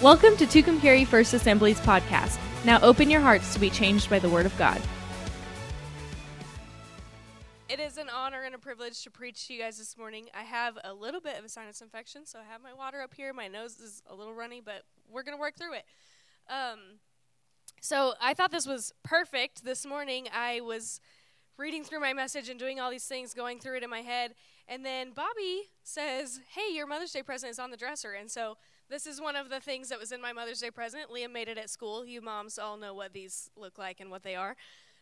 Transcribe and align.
Welcome 0.00 0.36
to 0.36 0.46
Tucumcari 0.46 1.04
First 1.04 1.34
Assembly's 1.34 1.80
podcast. 1.80 2.38
Now 2.64 2.78
open 2.82 3.10
your 3.10 3.20
hearts 3.20 3.52
to 3.54 3.58
be 3.58 3.68
changed 3.68 4.08
by 4.08 4.20
the 4.20 4.28
Word 4.28 4.46
of 4.46 4.56
God. 4.56 4.80
It 7.68 7.80
is 7.80 7.98
an 7.98 8.08
honor 8.08 8.44
and 8.44 8.54
a 8.54 8.58
privilege 8.58 9.02
to 9.02 9.10
preach 9.10 9.48
to 9.48 9.54
you 9.54 9.60
guys 9.60 9.76
this 9.76 9.98
morning. 9.98 10.26
I 10.32 10.44
have 10.44 10.78
a 10.84 10.94
little 10.94 11.20
bit 11.20 11.36
of 11.36 11.44
a 11.44 11.48
sinus 11.48 11.80
infection, 11.80 12.26
so 12.26 12.38
I 12.38 12.44
have 12.44 12.62
my 12.62 12.72
water 12.72 13.00
up 13.00 13.12
here. 13.12 13.32
My 13.32 13.48
nose 13.48 13.80
is 13.80 14.04
a 14.08 14.14
little 14.14 14.34
runny, 14.34 14.60
but 14.64 14.84
we're 15.10 15.24
going 15.24 15.36
to 15.36 15.40
work 15.40 15.56
through 15.56 15.74
it. 15.74 15.84
Um, 16.48 17.00
so 17.80 18.14
I 18.22 18.34
thought 18.34 18.52
this 18.52 18.68
was 18.68 18.92
perfect. 19.02 19.64
This 19.64 19.84
morning 19.84 20.28
I 20.32 20.60
was 20.60 21.00
reading 21.56 21.82
through 21.82 21.98
my 21.98 22.12
message 22.12 22.48
and 22.48 22.56
doing 22.56 22.78
all 22.78 22.92
these 22.92 23.06
things, 23.06 23.34
going 23.34 23.58
through 23.58 23.78
it 23.78 23.82
in 23.82 23.90
my 23.90 24.02
head. 24.02 24.36
And 24.68 24.86
then 24.86 25.10
Bobby 25.10 25.70
says, 25.82 26.38
Hey, 26.54 26.72
your 26.72 26.86
Mother's 26.86 27.10
Day 27.10 27.24
present 27.24 27.50
is 27.50 27.58
on 27.58 27.72
the 27.72 27.76
dresser. 27.76 28.12
And 28.12 28.30
so 28.30 28.58
this 28.90 29.06
is 29.06 29.20
one 29.20 29.36
of 29.36 29.50
the 29.50 29.60
things 29.60 29.88
that 29.90 29.98
was 29.98 30.12
in 30.12 30.20
my 30.20 30.32
Mother's 30.32 30.60
Day 30.60 30.70
present. 30.70 31.10
Liam 31.10 31.32
made 31.32 31.48
it 31.48 31.58
at 31.58 31.70
school. 31.70 32.06
You 32.06 32.20
moms 32.20 32.58
all 32.58 32.76
know 32.76 32.94
what 32.94 33.12
these 33.12 33.50
look 33.56 33.78
like 33.78 34.00
and 34.00 34.10
what 34.10 34.22
they 34.22 34.34
are. 34.34 34.56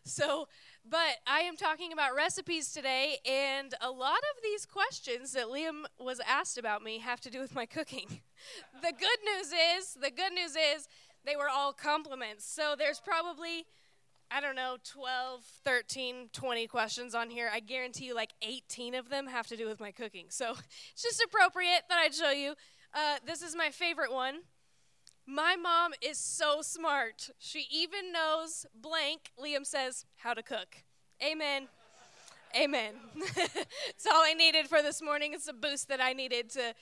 So, 0.05 0.47
but 0.89 1.17
I 1.27 1.41
am 1.41 1.57
talking 1.57 1.93
about 1.93 2.15
recipes 2.15 2.73
today, 2.73 3.19
and 3.29 3.75
a 3.81 3.91
lot 3.91 4.19
of 4.19 4.43
these 4.43 4.65
questions 4.65 5.33
that 5.33 5.47
Liam 5.47 5.85
was 5.99 6.21
asked 6.27 6.59
about 6.59 6.83
me 6.83 6.99
have 7.01 7.21
to 7.23 7.31
do 7.31 7.41
with 7.41 7.55
my 7.55 7.67
cooking. 7.67 8.21
the 8.83 8.93
good 8.93 9.19
news 9.25 9.53
is, 9.77 9.95
the 9.95 10.13
good 10.13 10.33
news 10.33 10.53
is, 10.53 10.89
they 11.25 11.35
were 11.35 11.49
all 11.49 11.73
compliments. 11.73 12.45
So 12.45 12.77
there's 12.79 13.01
probably 13.01 13.67
I 14.29 14.41
don't 14.41 14.57
know, 14.57 14.77
12, 14.85 15.41
13, 15.65 16.31
20 16.33 16.67
questions 16.67 17.15
on 17.15 17.31
here. 17.31 17.49
I 17.53 17.61
guarantee 17.61 18.07
you 18.07 18.15
like 18.15 18.33
18 18.43 18.97
of 18.97 19.09
them 19.09 19.29
have 19.29 19.47
to 19.47 19.57
do 19.57 19.69
with 19.69 19.79
my 19.79 19.93
cooking. 19.93 20.27
So 20.31 20.51
it's 20.93 21.03
just 21.03 21.23
appropriate 21.23 21.83
that 21.89 21.99
I'd 21.99 22.15
show 22.15 22.33
you. 22.33 22.55
Uh, 22.97 23.17
this 23.27 23.43
is 23.43 23.55
my 23.55 23.69
favorite 23.69 24.11
one. 24.11 24.37
My 25.27 25.55
mom 25.55 25.93
is 26.01 26.17
so 26.17 26.63
smart. 26.63 27.29
She 27.39 27.67
even 27.71 28.11
knows 28.11 28.65
blank, 28.75 29.33
Liam 29.39 29.67
says, 29.67 30.07
how 30.17 30.33
to 30.33 30.43
cook. 30.43 30.79
Amen. 31.23 31.69
Amen. 32.59 32.95
it's 33.15 34.07
all 34.07 34.23
I 34.25 34.33
needed 34.33 34.67
for 34.67 34.81
this 34.81 35.03
morning. 35.03 35.35
It's 35.35 35.47
a 35.47 35.53
boost 35.53 35.89
that 35.89 36.01
I 36.01 36.15
needed 36.15 36.49
to 36.51 36.75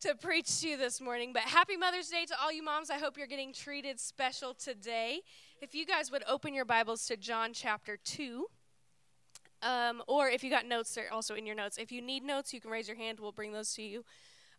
to 0.00 0.14
preach 0.14 0.60
to 0.60 0.68
you 0.68 0.76
this 0.78 0.98
morning. 0.98 1.32
But 1.34 1.42
happy 1.42 1.76
Mother's 1.76 2.08
Day 2.08 2.24
to 2.26 2.34
all 2.42 2.50
you 2.50 2.62
moms. 2.62 2.88
I 2.88 2.98
hope 2.98 3.18
you're 3.18 3.26
getting 3.26 3.52
treated 3.52 4.00
special 4.00 4.54
today. 4.54 5.20
If 5.60 5.74
you 5.74 5.84
guys 5.84 6.10
would 6.10 6.24
open 6.26 6.54
your 6.54 6.64
Bibles 6.64 7.06
to 7.06 7.18
John 7.18 7.52
chapter 7.52 7.98
2. 8.02 8.46
Um, 9.62 10.02
or 10.06 10.28
if 10.28 10.42
you 10.42 10.50
got 10.50 10.66
notes, 10.66 10.94
they're 10.94 11.12
also 11.12 11.34
in 11.34 11.46
your 11.46 11.54
notes. 11.54 11.78
If 11.78 11.92
you 11.92 12.02
need 12.02 12.22
notes, 12.22 12.52
you 12.52 12.60
can 12.60 12.70
raise 12.70 12.88
your 12.88 12.96
hand. 12.96 13.20
We'll 13.20 13.32
bring 13.32 13.52
those 13.52 13.72
to 13.74 13.82
you. 13.82 14.04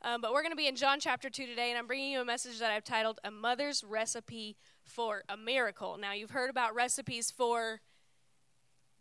Um, 0.05 0.21
but 0.21 0.33
we're 0.33 0.43
going 0.43 0.51
to 0.51 0.55
be 0.55 0.67
in 0.67 0.75
John 0.75 0.99
chapter 0.99 1.31
2 1.31 1.47
today, 1.47 1.71
and 1.71 1.79
I'm 1.79 1.87
bringing 1.87 2.11
you 2.11 2.21
a 2.21 2.25
message 2.25 2.59
that 2.59 2.69
I've 2.69 2.83
titled 2.83 3.19
A 3.23 3.31
Mother's 3.31 3.83
Recipe 3.83 4.55
for 4.83 5.23
a 5.27 5.35
Miracle. 5.35 5.97
Now, 5.99 6.13
you've 6.13 6.29
heard 6.29 6.51
about 6.51 6.75
recipes 6.75 7.31
for 7.31 7.81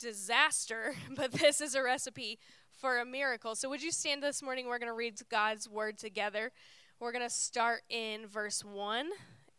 disaster, 0.01 0.95
but 1.15 1.33
this 1.33 1.61
is 1.61 1.75
a 1.75 1.83
recipe 1.83 2.39
for 2.71 2.99
a 2.99 3.05
miracle. 3.05 3.55
So, 3.55 3.69
would 3.69 3.83
you 3.83 3.93
stand 3.93 4.23
this 4.23 4.43
morning? 4.43 4.67
We're 4.67 4.79
going 4.79 4.91
to 4.91 4.97
read 4.97 5.21
God's 5.31 5.69
word 5.69 5.99
together. 5.99 6.53
We're 6.99 7.13
going 7.13 7.29
to 7.29 7.35
start 7.35 7.83
in 7.91 8.27
verse 8.27 8.65
1 8.65 9.11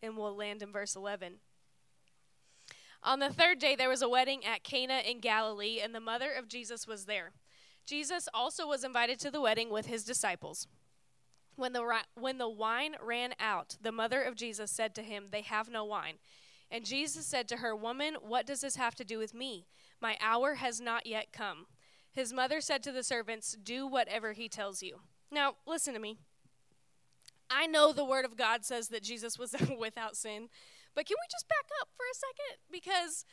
and 0.01 0.17
we'll 0.17 0.35
land 0.35 0.63
in 0.63 0.71
verse 0.71 0.95
11. 0.95 1.33
On 3.03 3.19
the 3.19 3.29
third 3.29 3.59
day, 3.59 3.75
there 3.75 3.89
was 3.89 4.01
a 4.01 4.09
wedding 4.09 4.43
at 4.43 4.63
Cana 4.63 5.01
in 5.05 5.19
Galilee, 5.19 5.79
and 5.79 5.93
the 5.93 5.99
mother 5.99 6.31
of 6.31 6.47
Jesus 6.47 6.87
was 6.87 7.05
there. 7.05 7.33
Jesus 7.85 8.27
also 8.33 8.67
was 8.67 8.83
invited 8.83 9.19
to 9.19 9.29
the 9.29 9.41
wedding 9.41 9.69
with 9.69 9.85
his 9.85 10.03
disciples. 10.03 10.67
When 11.55 11.73
the, 11.73 12.01
when 12.15 12.37
the 12.37 12.49
wine 12.49 12.95
ran 13.01 13.33
out, 13.39 13.77
the 13.81 13.91
mother 13.91 14.21
of 14.21 14.35
Jesus 14.35 14.71
said 14.71 14.93
to 14.95 15.01
him, 15.01 15.27
They 15.31 15.41
have 15.41 15.69
no 15.69 15.85
wine. 15.85 16.15
And 16.69 16.85
Jesus 16.85 17.25
said 17.25 17.47
to 17.49 17.57
her, 17.57 17.75
Woman, 17.75 18.15
what 18.21 18.45
does 18.45 18.61
this 18.61 18.75
have 18.75 18.95
to 18.95 19.05
do 19.05 19.17
with 19.17 19.33
me? 19.33 19.65
My 20.01 20.17
hour 20.19 20.55
has 20.55 20.81
not 20.81 21.07
yet 21.07 21.31
come. 21.31 21.67
His 22.11 22.33
mother 22.33 22.61
said 22.61 22.83
to 22.83 22.91
the 22.91 23.03
servants, 23.03 23.57
Do 23.61 23.87
whatever 23.87 24.33
he 24.33 24.49
tells 24.49 24.81
you. 24.81 24.99
Now, 25.31 25.55
listen 25.65 25.93
to 25.93 25.99
me. 25.99 26.17
I 27.49 27.67
know 27.67 27.93
the 27.93 28.05
word 28.05 28.25
of 28.25 28.37
God 28.37 28.65
says 28.65 28.89
that 28.89 29.03
Jesus 29.03 29.37
was 29.37 29.55
without 29.79 30.15
sin, 30.15 30.49
but 30.95 31.05
can 31.05 31.15
we 31.19 31.27
just 31.31 31.47
back 31.47 31.65
up 31.81 31.89
for 31.95 32.03
a 32.03 32.15
second? 32.15 32.61
Because 32.71 33.25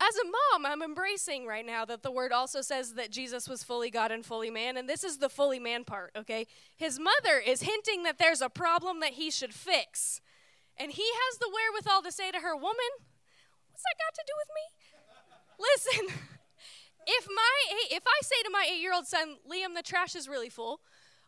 as 0.00 0.16
a 0.16 0.24
mom, 0.24 0.66
I'm 0.66 0.82
embracing 0.82 1.46
right 1.46 1.64
now 1.64 1.84
that 1.84 2.02
the 2.02 2.10
word 2.10 2.32
also 2.32 2.60
says 2.60 2.94
that 2.94 3.10
Jesus 3.10 3.48
was 3.48 3.62
fully 3.62 3.90
God 3.90 4.10
and 4.10 4.24
fully 4.24 4.50
man, 4.50 4.76
and 4.76 4.88
this 4.88 5.04
is 5.04 5.18
the 5.18 5.28
fully 5.28 5.58
man 5.58 5.84
part, 5.84 6.10
okay? 6.16 6.46
His 6.76 6.98
mother 6.98 7.40
is 7.44 7.62
hinting 7.62 8.02
that 8.02 8.18
there's 8.18 8.40
a 8.40 8.48
problem 8.50 9.00
that 9.00 9.12
he 9.12 9.30
should 9.30 9.54
fix. 9.54 10.20
And 10.76 10.90
he 10.90 11.04
has 11.04 11.38
the 11.38 11.48
wherewithal 11.52 12.02
to 12.02 12.12
say 12.12 12.30
to 12.32 12.38
her, 12.38 12.56
Woman, 12.56 12.92
what's 13.70 13.82
that 13.82 13.96
got 13.98 14.14
to 14.14 14.24
do 14.26 14.32
with 14.38 14.48
me? 14.54 14.64
Listen, 15.60 16.28
if 17.06 17.26
my 17.28 17.96
if 17.96 18.02
I 18.06 18.18
say 18.22 18.42
to 18.44 18.50
my 18.50 18.66
eight 18.70 18.80
year 18.80 18.92
old 18.92 19.06
son, 19.06 19.36
Liam, 19.50 19.76
the 19.76 19.82
trash 19.82 20.16
is 20.16 20.28
really 20.28 20.50
full, 20.50 20.80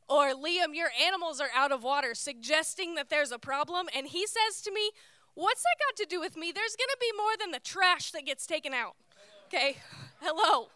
or 0.08 0.32
Liam, 0.32 0.74
your 0.74 0.88
animals 1.04 1.40
are 1.40 1.50
out 1.54 1.70
of 1.70 1.84
water, 1.84 2.14
suggesting 2.14 2.96
that 2.96 3.10
there's 3.10 3.30
a 3.30 3.38
problem, 3.38 3.86
and 3.96 4.08
he 4.08 4.26
says 4.26 4.60
to 4.62 4.72
me, 4.72 4.90
What's 5.36 5.62
that 5.62 5.76
got 5.78 5.96
to 6.02 6.06
do 6.08 6.18
with 6.18 6.34
me? 6.34 6.50
There's 6.50 6.76
gonna 6.76 6.96
be 6.98 7.12
more 7.14 7.36
than 7.38 7.50
the 7.50 7.60
trash 7.60 8.10
that 8.12 8.24
gets 8.24 8.46
taken 8.46 8.72
out. 8.72 8.96
Okay? 9.46 9.76
Hello. 10.20 10.68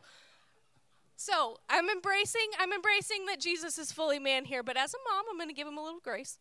So 1.16 1.58
I'm 1.68 1.88
embracing, 1.88 2.50
I'm 2.58 2.72
embracing 2.72 3.24
that 3.26 3.40
Jesus 3.40 3.78
is 3.78 3.90
fully 3.90 4.18
man 4.18 4.44
here, 4.44 4.62
but 4.62 4.76
as 4.76 4.92
a 4.92 4.98
mom, 5.10 5.24
I'm 5.30 5.38
gonna 5.38 5.54
give 5.54 5.66
him 5.66 5.78
a 5.78 5.82
little 5.82 6.00
grace. 6.00 6.38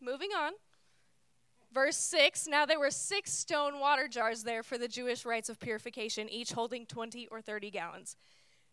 Moving 0.00 0.30
on. 0.30 0.52
Verse 1.72 1.96
6 1.96 2.46
Now 2.46 2.64
there 2.64 2.78
were 2.78 2.92
six 2.92 3.32
stone 3.32 3.80
water 3.80 4.06
jars 4.06 4.44
there 4.44 4.62
for 4.62 4.78
the 4.78 4.88
Jewish 4.88 5.24
rites 5.24 5.48
of 5.48 5.58
purification, 5.58 6.28
each 6.28 6.52
holding 6.52 6.86
20 6.86 7.26
or 7.28 7.40
30 7.40 7.72
gallons. 7.72 8.16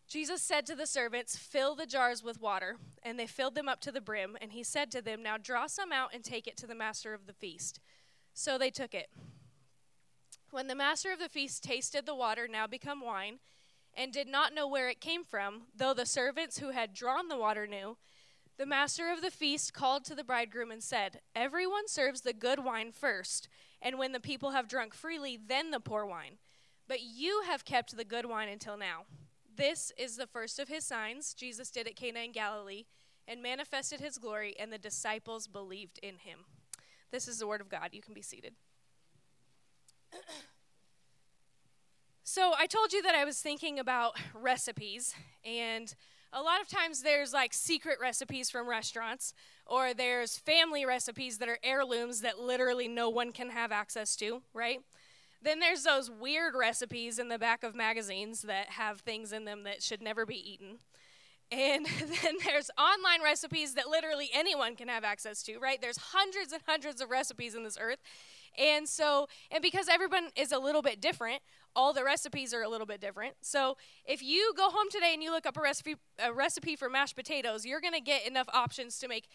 Jesus 0.07 0.41
said 0.41 0.65
to 0.65 0.75
the 0.75 0.87
servants, 0.87 1.37
Fill 1.37 1.75
the 1.75 1.85
jars 1.85 2.23
with 2.23 2.41
water. 2.41 2.77
And 3.03 3.17
they 3.17 3.27
filled 3.27 3.55
them 3.55 3.69
up 3.69 3.79
to 3.81 3.91
the 3.91 4.01
brim. 4.01 4.37
And 4.41 4.51
he 4.51 4.63
said 4.63 4.91
to 4.91 5.01
them, 5.01 5.21
Now 5.23 5.37
draw 5.37 5.67
some 5.67 5.91
out 5.91 6.09
and 6.13 6.23
take 6.23 6.47
it 6.47 6.57
to 6.57 6.67
the 6.67 6.75
master 6.75 7.13
of 7.13 7.27
the 7.27 7.33
feast. 7.33 7.79
So 8.39 8.57
they 8.57 8.69
took 8.69 8.93
it. 8.93 9.09
When 10.49 10.67
the 10.67 10.73
master 10.73 11.11
of 11.11 11.19
the 11.19 11.27
feast 11.27 11.61
tasted 11.61 12.05
the 12.05 12.15
water, 12.15 12.47
now 12.47 12.67
become 12.67 13.01
wine, 13.01 13.39
and 13.93 14.13
did 14.13 14.29
not 14.29 14.53
know 14.53 14.65
where 14.65 14.87
it 14.87 15.01
came 15.01 15.25
from, 15.25 15.63
though 15.75 15.93
the 15.93 16.05
servants 16.05 16.59
who 16.59 16.69
had 16.69 16.93
drawn 16.93 17.27
the 17.27 17.37
water 17.37 17.67
knew, 17.67 17.97
the 18.57 18.65
master 18.65 19.11
of 19.11 19.21
the 19.21 19.29
feast 19.29 19.73
called 19.73 20.05
to 20.05 20.15
the 20.15 20.23
bridegroom 20.23 20.71
and 20.71 20.81
said, 20.81 21.19
Everyone 21.35 21.89
serves 21.89 22.21
the 22.21 22.31
good 22.31 22.63
wine 22.63 22.93
first, 22.93 23.49
and 23.81 23.99
when 23.99 24.13
the 24.13 24.21
people 24.21 24.51
have 24.51 24.69
drunk 24.69 24.93
freely, 24.93 25.37
then 25.37 25.71
the 25.71 25.81
poor 25.81 26.05
wine. 26.05 26.37
But 26.87 27.01
you 27.01 27.43
have 27.45 27.65
kept 27.65 27.97
the 27.97 28.05
good 28.05 28.25
wine 28.25 28.47
until 28.47 28.77
now. 28.77 29.03
This 29.53 29.91
is 29.97 30.15
the 30.15 30.27
first 30.27 30.59
of 30.59 30.69
his 30.69 30.85
signs 30.85 31.33
Jesus 31.33 31.71
did 31.71 31.87
at 31.87 31.97
Cana 31.97 32.19
in 32.19 32.31
Galilee 32.31 32.85
and 33.27 33.43
manifested 33.43 33.99
his 33.99 34.17
glory, 34.17 34.55
and 34.57 34.71
the 34.71 34.77
disciples 34.77 35.45
believed 35.45 35.99
in 36.01 36.19
him. 36.19 36.45
This 37.11 37.27
is 37.27 37.39
the 37.39 37.47
word 37.47 37.61
of 37.61 37.69
God. 37.69 37.89
You 37.91 38.01
can 38.01 38.13
be 38.13 38.21
seated. 38.21 38.53
so, 42.23 42.53
I 42.57 42.67
told 42.67 42.93
you 42.93 43.01
that 43.01 43.15
I 43.15 43.25
was 43.25 43.39
thinking 43.39 43.79
about 43.79 44.17
recipes, 44.33 45.15
and 45.43 45.93
a 46.31 46.41
lot 46.41 46.61
of 46.61 46.67
times 46.67 47.01
there's 47.01 47.33
like 47.33 47.53
secret 47.53 47.97
recipes 47.99 48.49
from 48.49 48.69
restaurants, 48.69 49.33
or 49.65 49.93
there's 49.93 50.37
family 50.37 50.85
recipes 50.85 51.39
that 51.39 51.49
are 51.49 51.59
heirlooms 51.63 52.21
that 52.21 52.39
literally 52.39 52.87
no 52.87 53.09
one 53.09 53.31
can 53.31 53.49
have 53.49 53.71
access 53.71 54.15
to, 54.17 54.41
right? 54.53 54.79
Then 55.41 55.59
there's 55.59 55.83
those 55.83 56.11
weird 56.11 56.53
recipes 56.53 57.17
in 57.17 57.29
the 57.29 57.39
back 57.39 57.63
of 57.63 57.73
magazines 57.73 58.41
that 58.43 58.69
have 58.69 58.99
things 58.99 59.31
in 59.31 59.45
them 59.45 59.63
that 59.63 59.81
should 59.81 60.01
never 60.01 60.25
be 60.25 60.35
eaten. 60.35 60.79
And 61.51 61.85
then 62.23 62.35
there's 62.45 62.69
online 62.77 63.23
recipes 63.23 63.73
that 63.73 63.87
literally 63.87 64.29
anyone 64.33 64.75
can 64.75 64.87
have 64.87 65.03
access 65.03 65.41
to, 65.43 65.57
right? 65.59 65.81
There's 65.81 65.97
hundreds 65.97 66.53
and 66.53 66.61
hundreds 66.67 67.01
of 67.01 67.09
recipes 67.09 67.55
in 67.55 67.63
this 67.63 67.77
earth. 67.79 67.99
And 68.57 68.87
so, 68.87 69.27
and 69.51 69.61
because 69.61 69.87
everyone 69.87 70.29
is 70.35 70.51
a 70.51 70.59
little 70.59 70.81
bit 70.81 71.01
different, 71.01 71.41
all 71.75 71.93
the 71.93 72.03
recipes 72.03 72.53
are 72.53 72.63
a 72.63 72.69
little 72.69 72.87
bit 72.87 72.99
different. 72.99 73.35
So, 73.41 73.77
if 74.05 74.23
you 74.23 74.53
go 74.57 74.69
home 74.69 74.87
today 74.91 75.11
and 75.13 75.21
you 75.21 75.31
look 75.31 75.45
up 75.45 75.55
a 75.55 75.61
recipe 75.61 75.95
a 76.23 76.33
recipe 76.33 76.75
for 76.75 76.89
mashed 76.89 77.15
potatoes, 77.15 77.65
you're 77.65 77.79
going 77.79 77.93
to 77.93 78.01
get 78.01 78.27
enough 78.27 78.47
options 78.53 78.97
to 78.99 79.07
make 79.07 79.27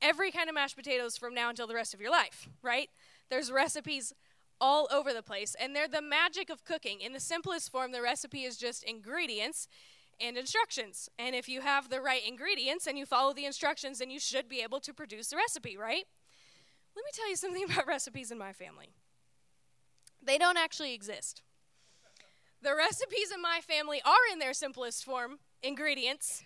every 0.00 0.30
kind 0.30 0.48
of 0.48 0.54
mashed 0.54 0.76
potatoes 0.76 1.16
from 1.16 1.34
now 1.34 1.48
until 1.48 1.66
the 1.66 1.74
rest 1.74 1.94
of 1.94 2.00
your 2.00 2.10
life, 2.10 2.48
right? 2.62 2.88
There's 3.30 3.50
recipes 3.50 4.12
all 4.60 4.88
over 4.92 5.12
the 5.12 5.22
place, 5.22 5.56
and 5.58 5.74
they're 5.74 5.88
the 5.88 6.02
magic 6.02 6.50
of 6.50 6.64
cooking. 6.64 7.00
In 7.00 7.12
the 7.12 7.20
simplest 7.20 7.70
form, 7.70 7.92
the 7.92 8.02
recipe 8.02 8.44
is 8.44 8.56
just 8.56 8.82
ingredients 8.82 9.68
and 10.20 10.36
instructions. 10.36 11.08
And 11.18 11.34
if 11.34 11.48
you 11.48 11.60
have 11.60 11.90
the 11.90 12.00
right 12.00 12.22
ingredients 12.26 12.86
and 12.86 12.98
you 12.98 13.06
follow 13.06 13.32
the 13.32 13.44
instructions, 13.44 13.98
then 13.98 14.10
you 14.10 14.20
should 14.20 14.48
be 14.48 14.60
able 14.60 14.80
to 14.80 14.92
produce 14.92 15.28
the 15.28 15.36
recipe, 15.36 15.76
right? 15.76 16.04
Let 16.96 17.04
me 17.04 17.10
tell 17.12 17.28
you 17.28 17.36
something 17.36 17.64
about 17.70 17.86
recipes 17.86 18.30
in 18.30 18.38
my 18.38 18.52
family. 18.52 18.90
They 20.22 20.38
don't 20.38 20.58
actually 20.58 20.94
exist. 20.94 21.42
The 22.60 22.74
recipes 22.74 23.30
in 23.32 23.40
my 23.40 23.60
family 23.62 24.02
are 24.04 24.32
in 24.32 24.40
their 24.40 24.52
simplest 24.52 25.04
form 25.04 25.38
ingredients, 25.62 26.42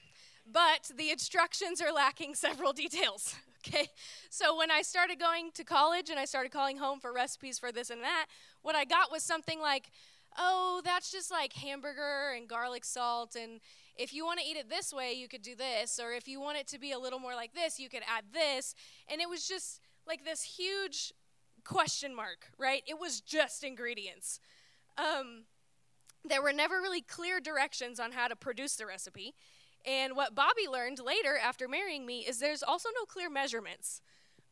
but 0.51 0.91
the 0.95 1.11
instructions 1.11 1.81
are 1.81 1.93
lacking 1.93 2.35
several 2.37 2.73
details. 2.73 3.35
Okay, 3.65 3.91
so 4.29 4.59
when 4.59 4.73
I 4.73 4.83
started 4.83 5.21
going 5.21 5.53
to 5.55 5.63
college 5.63 6.11
and 6.11 6.19
I 6.19 6.25
started 6.25 6.51
calling 6.51 6.79
home 6.79 6.99
for 6.99 7.13
recipes 7.13 7.61
for 7.61 7.71
this 7.71 7.91
and 7.91 8.03
that, 8.03 8.27
what 8.63 8.75
I 8.75 8.85
got 8.85 9.13
was 9.13 9.23
something 9.23 9.61
like, 9.61 9.93
oh, 10.39 10.81
that's 10.85 11.11
just 11.11 11.31
like 11.31 11.53
hamburger 11.53 12.33
and 12.37 12.49
garlic 12.49 12.85
salt. 12.85 13.37
And 13.37 13.61
if 13.97 14.13
you 14.13 14.25
want 14.25 14.41
to 14.41 14.47
eat 14.47 14.57
it 14.57 14.69
this 14.69 14.93
way, 14.93 15.13
you 15.13 15.29
could 15.29 15.43
do 15.43 15.55
this. 15.55 16.01
Or 16.03 16.13
if 16.13 16.29
you 16.29 16.41
want 16.41 16.59
it 16.59 16.67
to 16.69 16.79
be 16.79 16.93
a 16.93 16.99
little 16.99 17.19
more 17.19 17.35
like 17.35 17.55
this, 17.55 17.79
you 17.79 17.89
could 17.89 18.03
add 18.09 18.25
this. 18.33 18.75
And 19.11 19.21
it 19.21 19.29
was 19.29 19.47
just 19.47 19.81
like 20.07 20.25
this 20.25 20.43
huge 20.43 21.13
question 21.65 22.15
mark, 22.15 22.51
right? 22.59 22.83
It 22.87 22.99
was 22.99 23.21
just 23.21 23.65
ingredients. 23.65 24.41
Um, 24.99 25.45
there 26.25 26.43
were 26.43 26.53
never 26.53 26.77
really 26.77 27.01
clear 27.01 27.41
directions 27.41 27.99
on 27.99 28.13
how 28.13 28.29
to 28.29 28.37
produce 28.37 28.77
the 28.77 28.87
recipe. 28.87 29.35
And 29.85 30.15
what 30.15 30.35
Bobby 30.35 30.69
learned 30.71 31.01
later 31.01 31.37
after 31.43 31.67
marrying 31.67 32.07
me 32.07 32.21
is 32.21 32.39
there's 32.39 32.63
also 32.63 32.89
no 32.95 33.05
clear 33.05 33.29
measurements. 33.29 34.01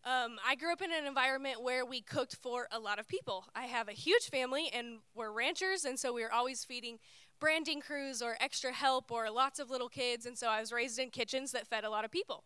Um, 0.03 0.39
I 0.47 0.55
grew 0.55 0.73
up 0.73 0.81
in 0.81 0.91
an 0.93 1.07
environment 1.07 1.63
where 1.63 1.85
we 1.85 2.01
cooked 2.01 2.37
for 2.37 2.69
a 2.73 2.79
lot 2.79 2.99
of 2.99 3.07
people. 3.07 3.45
I 3.55 3.67
have 3.67 3.87
a 3.89 3.93
huge 3.93 4.31
family, 4.31 4.71
and 4.73 5.01
we're 5.15 5.31
ranchers, 5.31 5.85
and 5.85 5.99
so 5.99 6.13
we 6.13 6.23
were 6.23 6.33
always 6.33 6.65
feeding 6.65 6.99
branding 7.39 7.83
crews 7.83 8.23
or 8.23 8.37
extra 8.41 8.73
help 8.73 9.13
or 9.13 9.31
lots 9.31 9.59
of 9.59 9.69
little 9.69 9.91
kids, 9.91 10.25
and 10.25 10.39
so 10.39 10.49
I 10.49 10.61
was 10.61 10.73
raised 10.73 10.99
in 10.99 11.11
kitchens 11.11 11.53
that 11.53 11.67
fed 11.67 11.85
a 11.85 11.91
lot 11.91 12.07
of 12.07 12.11
people. 12.11 12.45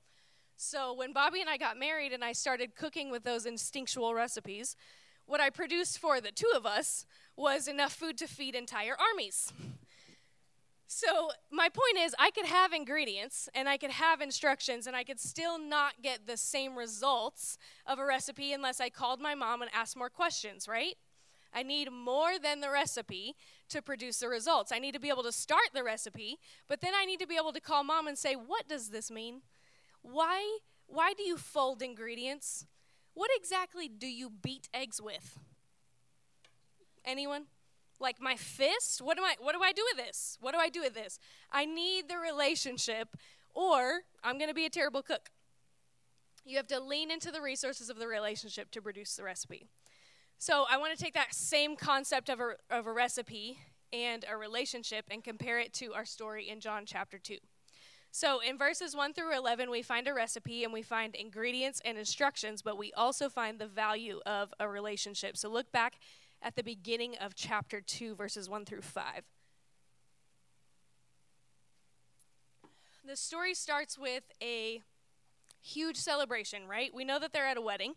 So 0.56 0.92
when 0.92 1.12
Bobby 1.12 1.40
and 1.40 1.50
I 1.50 1.56
got 1.56 1.78
married 1.78 2.12
and 2.12 2.24
I 2.24 2.32
started 2.32 2.74
cooking 2.74 3.10
with 3.10 3.22
those 3.22 3.46
instinctual 3.46 4.14
recipes, 4.14 4.76
what 5.26 5.40
I 5.40 5.50
produced 5.50 5.98
for 5.98 6.20
the 6.20 6.32
two 6.32 6.50
of 6.56 6.66
us 6.66 7.06
was 7.36 7.68
enough 7.68 7.92
food 7.92 8.18
to 8.18 8.26
feed 8.26 8.54
entire 8.54 8.96
armies. 8.98 9.52
So, 10.96 11.32
my 11.50 11.68
point 11.68 11.98
is, 11.98 12.14
I 12.20 12.30
could 12.30 12.46
have 12.46 12.72
ingredients 12.72 13.48
and 13.52 13.68
I 13.68 13.78
could 13.78 13.90
have 13.90 14.20
instructions, 14.20 14.86
and 14.86 14.94
I 14.94 15.02
could 15.02 15.18
still 15.18 15.58
not 15.58 16.02
get 16.02 16.28
the 16.28 16.36
same 16.36 16.78
results 16.78 17.58
of 17.84 17.98
a 17.98 18.04
recipe 18.04 18.52
unless 18.52 18.80
I 18.80 18.90
called 18.90 19.20
my 19.20 19.34
mom 19.34 19.60
and 19.60 19.72
asked 19.74 19.96
more 19.96 20.08
questions, 20.08 20.68
right? 20.68 20.94
I 21.52 21.64
need 21.64 21.90
more 21.90 22.38
than 22.40 22.60
the 22.60 22.70
recipe 22.70 23.34
to 23.70 23.82
produce 23.82 24.20
the 24.20 24.28
results. 24.28 24.70
I 24.70 24.78
need 24.78 24.94
to 24.94 25.00
be 25.00 25.08
able 25.08 25.24
to 25.24 25.32
start 25.32 25.70
the 25.74 25.82
recipe, 25.82 26.38
but 26.68 26.80
then 26.80 26.92
I 26.96 27.04
need 27.04 27.18
to 27.18 27.26
be 27.26 27.34
able 27.34 27.52
to 27.54 27.60
call 27.60 27.82
mom 27.82 28.06
and 28.06 28.16
say, 28.16 28.34
What 28.34 28.68
does 28.68 28.90
this 28.90 29.10
mean? 29.10 29.42
Why, 30.02 30.58
why 30.86 31.12
do 31.12 31.24
you 31.24 31.38
fold 31.38 31.82
ingredients? 31.82 32.66
What 33.14 33.32
exactly 33.34 33.88
do 33.88 34.06
you 34.06 34.30
beat 34.30 34.68
eggs 34.72 35.02
with? 35.02 35.40
Anyone? 37.04 37.46
Like 38.00 38.20
my 38.20 38.36
fist? 38.36 39.00
What 39.00 39.16
do 39.16 39.22
I 39.22 39.34
what 39.40 39.54
do 39.54 39.62
I 39.62 39.72
do 39.72 39.84
with 39.94 40.04
this? 40.04 40.36
What 40.40 40.52
do 40.52 40.58
I 40.58 40.68
do 40.68 40.80
with 40.80 40.94
this? 40.94 41.18
I 41.52 41.64
need 41.64 42.08
the 42.08 42.18
relationship 42.18 43.16
or 43.54 44.00
I'm 44.22 44.36
going 44.36 44.48
to 44.48 44.54
be 44.54 44.66
a 44.66 44.70
terrible 44.70 45.02
cook. 45.02 45.30
You 46.44 46.56
have 46.56 46.66
to 46.68 46.80
lean 46.80 47.10
into 47.10 47.30
the 47.30 47.40
resources 47.40 47.88
of 47.88 47.98
the 47.98 48.06
relationship 48.06 48.70
to 48.72 48.82
produce 48.82 49.16
the 49.16 49.24
recipe. 49.24 49.66
So, 50.38 50.66
I 50.68 50.76
want 50.76 50.96
to 50.96 51.02
take 51.02 51.14
that 51.14 51.32
same 51.32 51.76
concept 51.76 52.28
of 52.28 52.40
a, 52.40 52.56
of 52.68 52.86
a 52.86 52.92
recipe 52.92 53.58
and 53.92 54.24
a 54.30 54.36
relationship 54.36 55.06
and 55.10 55.22
compare 55.22 55.60
it 55.60 55.72
to 55.74 55.94
our 55.94 56.04
story 56.04 56.48
in 56.48 56.60
John 56.60 56.82
chapter 56.84 57.18
2. 57.18 57.38
So, 58.10 58.40
in 58.40 58.58
verses 58.58 58.94
1 58.94 59.14
through 59.14 59.36
11, 59.36 59.70
we 59.70 59.80
find 59.80 60.06
a 60.06 60.12
recipe 60.12 60.64
and 60.64 60.72
we 60.72 60.82
find 60.82 61.14
ingredients 61.14 61.80
and 61.84 61.96
instructions, 61.96 62.62
but 62.62 62.76
we 62.76 62.92
also 62.92 63.28
find 63.28 63.58
the 63.58 63.66
value 63.66 64.20
of 64.26 64.52
a 64.60 64.68
relationship. 64.68 65.36
So, 65.36 65.48
look 65.48 65.72
back 65.72 65.94
at 66.44 66.56
the 66.56 66.62
beginning 66.62 67.16
of 67.16 67.34
chapter 67.34 67.80
2, 67.80 68.14
verses 68.14 68.50
1 68.50 68.66
through 68.66 68.82
5. 68.82 69.24
The 73.06 73.16
story 73.16 73.54
starts 73.54 73.98
with 73.98 74.24
a 74.42 74.82
huge 75.62 75.96
celebration, 75.96 76.68
right? 76.68 76.94
We 76.94 77.04
know 77.04 77.18
that 77.18 77.32
they're 77.32 77.46
at 77.46 77.56
a 77.56 77.62
wedding. 77.62 77.94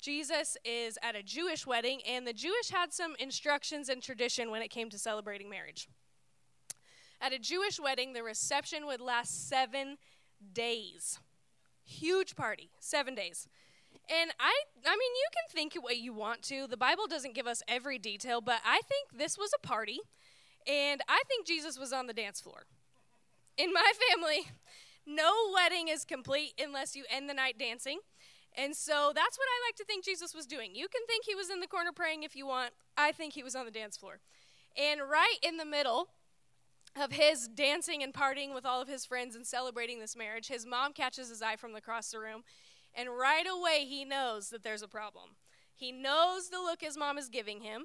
Jesus 0.00 0.56
is 0.64 0.96
at 1.02 1.16
a 1.16 1.22
Jewish 1.22 1.66
wedding, 1.66 2.00
and 2.08 2.24
the 2.24 2.32
Jewish 2.32 2.70
had 2.70 2.92
some 2.92 3.16
instructions 3.18 3.88
and 3.88 4.00
tradition 4.00 4.52
when 4.52 4.62
it 4.62 4.68
came 4.68 4.88
to 4.90 4.98
celebrating 4.98 5.50
marriage. 5.50 5.88
At 7.20 7.32
a 7.32 7.38
Jewish 7.40 7.80
wedding, 7.80 8.12
the 8.12 8.22
reception 8.22 8.86
would 8.86 9.00
last 9.00 9.48
seven 9.48 9.98
days. 10.52 11.18
Huge 11.84 12.36
party, 12.36 12.70
seven 12.78 13.16
days. 13.16 13.48
And 14.08 14.30
I 14.40 14.54
I 14.86 14.90
mean 14.90 15.12
you 15.14 15.28
can 15.32 15.54
think 15.54 15.76
it 15.76 15.82
what 15.82 15.98
you 15.98 16.12
want 16.12 16.42
to. 16.44 16.66
The 16.66 16.76
Bible 16.76 17.06
doesn't 17.06 17.34
give 17.34 17.46
us 17.46 17.62
every 17.68 17.98
detail, 17.98 18.40
but 18.40 18.60
I 18.64 18.80
think 18.88 19.10
this 19.16 19.36
was 19.36 19.50
a 19.54 19.66
party 19.66 20.00
and 20.66 21.02
I 21.08 21.22
think 21.28 21.46
Jesus 21.46 21.78
was 21.78 21.92
on 21.92 22.06
the 22.06 22.12
dance 22.12 22.40
floor. 22.40 22.64
In 23.56 23.72
my 23.72 23.92
family, 24.10 24.48
no 25.06 25.32
wedding 25.54 25.88
is 25.88 26.04
complete 26.04 26.52
unless 26.62 26.94
you 26.96 27.04
end 27.10 27.28
the 27.28 27.34
night 27.34 27.58
dancing. 27.58 28.00
And 28.56 28.74
so 28.74 29.12
that's 29.14 29.38
what 29.38 29.46
I 29.46 29.68
like 29.68 29.76
to 29.76 29.84
think 29.84 30.04
Jesus 30.04 30.34
was 30.34 30.46
doing. 30.46 30.74
You 30.74 30.88
can 30.88 31.02
think 31.06 31.24
he 31.24 31.34
was 31.34 31.50
in 31.50 31.60
the 31.60 31.66
corner 31.66 31.92
praying 31.94 32.22
if 32.22 32.34
you 32.34 32.46
want. 32.46 32.72
I 32.96 33.12
think 33.12 33.34
he 33.34 33.42
was 33.42 33.54
on 33.54 33.64
the 33.64 33.70
dance 33.70 33.96
floor. 33.96 34.20
And 34.76 35.00
right 35.02 35.36
in 35.42 35.58
the 35.58 35.64
middle 35.64 36.08
of 37.00 37.12
his 37.12 37.46
dancing 37.46 38.02
and 38.02 38.12
partying 38.12 38.54
with 38.54 38.66
all 38.66 38.82
of 38.82 38.88
his 38.88 39.04
friends 39.04 39.36
and 39.36 39.46
celebrating 39.46 40.00
this 40.00 40.16
marriage, 40.16 40.48
his 40.48 40.66
mom 40.66 40.92
catches 40.92 41.28
his 41.28 41.42
eye 41.42 41.56
from 41.56 41.76
across 41.76 42.10
the 42.10 42.18
room 42.18 42.42
and 42.94 43.08
right 43.10 43.46
away, 43.46 43.84
he 43.84 44.04
knows 44.04 44.50
that 44.50 44.62
there's 44.62 44.82
a 44.82 44.88
problem. 44.88 45.30
He 45.74 45.92
knows 45.92 46.48
the 46.48 46.58
look 46.58 46.80
his 46.80 46.96
mom 46.96 47.18
is 47.18 47.28
giving 47.28 47.60
him, 47.60 47.84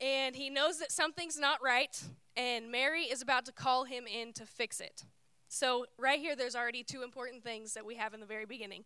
and 0.00 0.34
he 0.34 0.48
knows 0.48 0.78
that 0.78 0.92
something's 0.92 1.38
not 1.38 1.62
right, 1.62 2.02
and 2.36 2.70
Mary 2.70 3.02
is 3.02 3.20
about 3.20 3.44
to 3.46 3.52
call 3.52 3.84
him 3.84 4.06
in 4.06 4.32
to 4.34 4.46
fix 4.46 4.80
it. 4.80 5.04
So, 5.48 5.86
right 5.98 6.18
here, 6.18 6.36
there's 6.36 6.54
already 6.54 6.82
two 6.82 7.02
important 7.02 7.42
things 7.42 7.74
that 7.74 7.84
we 7.84 7.96
have 7.96 8.14
in 8.14 8.20
the 8.20 8.26
very 8.26 8.44
beginning. 8.44 8.84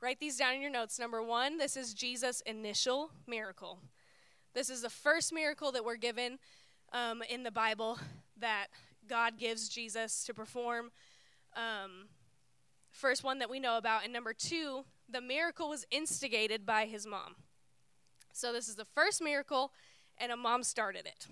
Write 0.00 0.20
these 0.20 0.36
down 0.36 0.54
in 0.54 0.60
your 0.60 0.70
notes. 0.70 0.98
Number 0.98 1.22
one, 1.22 1.58
this 1.58 1.76
is 1.76 1.94
Jesus' 1.94 2.40
initial 2.42 3.10
miracle. 3.26 3.80
This 4.54 4.70
is 4.70 4.82
the 4.82 4.90
first 4.90 5.32
miracle 5.32 5.72
that 5.72 5.84
we're 5.84 5.96
given 5.96 6.38
um, 6.92 7.22
in 7.28 7.42
the 7.42 7.50
Bible 7.50 7.98
that 8.38 8.66
God 9.08 9.38
gives 9.38 9.68
Jesus 9.68 10.24
to 10.24 10.34
perform. 10.34 10.90
Um, 11.56 12.08
first 12.90 13.24
one 13.24 13.38
that 13.40 13.50
we 13.50 13.58
know 13.58 13.76
about. 13.76 14.04
And 14.04 14.12
number 14.12 14.32
two, 14.32 14.84
the 15.08 15.20
miracle 15.20 15.68
was 15.68 15.86
instigated 15.90 16.64
by 16.66 16.86
his 16.86 17.06
mom. 17.06 17.36
So 18.32 18.52
this 18.52 18.68
is 18.68 18.74
the 18.74 18.84
first 18.84 19.22
miracle, 19.22 19.72
and 20.18 20.32
a 20.32 20.36
mom 20.36 20.62
started 20.62 21.06
it. 21.06 21.26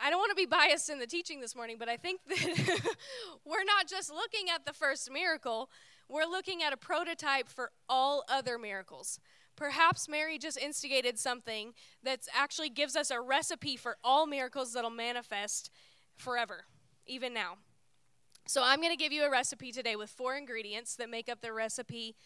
I 0.00 0.10
don't 0.10 0.18
want 0.18 0.30
to 0.30 0.36
be 0.36 0.46
biased 0.46 0.88
in 0.88 0.98
the 0.98 1.06
teaching 1.06 1.40
this 1.40 1.56
morning, 1.56 1.76
but 1.78 1.88
I 1.88 1.96
think 1.96 2.20
that 2.28 2.96
we're 3.44 3.64
not 3.64 3.88
just 3.88 4.10
looking 4.10 4.48
at 4.54 4.64
the 4.64 4.72
first 4.72 5.10
miracle, 5.10 5.70
we're 6.08 6.24
looking 6.24 6.62
at 6.62 6.72
a 6.72 6.76
prototype 6.76 7.48
for 7.48 7.70
all 7.88 8.24
other 8.28 8.58
miracles. 8.58 9.18
Perhaps 9.56 10.08
Mary 10.08 10.38
just 10.38 10.56
instigated 10.56 11.18
something 11.18 11.74
that 12.02 12.20
actually 12.34 12.70
gives 12.70 12.96
us 12.96 13.10
a 13.10 13.20
recipe 13.20 13.76
for 13.76 13.96
all 14.02 14.26
miracles 14.26 14.72
that'll 14.72 14.90
manifest 14.90 15.70
forever, 16.16 16.64
even 17.06 17.34
now. 17.34 17.56
So 18.46 18.62
I'm 18.64 18.80
going 18.80 18.92
to 18.92 18.96
give 18.96 19.12
you 19.12 19.24
a 19.24 19.30
recipe 19.30 19.72
today 19.72 19.94
with 19.94 20.10
four 20.10 20.36
ingredients 20.36 20.96
that 20.96 21.10
make 21.10 21.28
up 21.28 21.40
the 21.40 21.52
recipe 21.52 22.16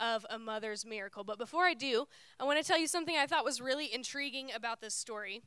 of 0.00 0.26
a 0.28 0.38
mother's 0.38 0.84
miracle. 0.84 1.24
But 1.24 1.38
before 1.38 1.64
I 1.64 1.74
do, 1.74 2.06
I 2.38 2.44
want 2.44 2.60
to 2.60 2.66
tell 2.66 2.78
you 2.78 2.86
something 2.86 3.16
I 3.16 3.26
thought 3.26 3.44
was 3.44 3.60
really 3.60 3.92
intriguing 3.92 4.50
about 4.54 4.80
this 4.80 4.94
story. 4.94 5.42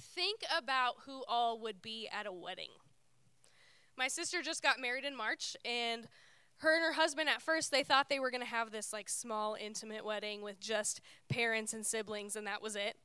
Think 0.00 0.40
about 0.56 0.94
who 1.06 1.24
all 1.28 1.58
would 1.60 1.80
be 1.80 2.08
at 2.12 2.26
a 2.26 2.32
wedding. 2.32 2.70
My 3.96 4.08
sister 4.08 4.42
just 4.42 4.62
got 4.62 4.80
married 4.80 5.04
in 5.04 5.16
March, 5.16 5.56
and 5.64 6.08
her 6.62 6.76
and 6.76 6.84
her 6.84 6.92
husband 6.92 7.28
at 7.28 7.42
first 7.42 7.70
they 7.70 7.82
thought 7.82 8.08
they 8.08 8.20
were 8.20 8.30
going 8.30 8.42
to 8.42 8.46
have 8.46 8.70
this 8.70 8.92
like 8.92 9.08
small 9.08 9.56
intimate 9.60 10.04
wedding 10.04 10.42
with 10.42 10.60
just 10.60 11.00
parents 11.28 11.72
and 11.72 11.84
siblings 11.84 12.36
and 12.36 12.46
that 12.46 12.62
was 12.62 12.76
it 12.76 12.96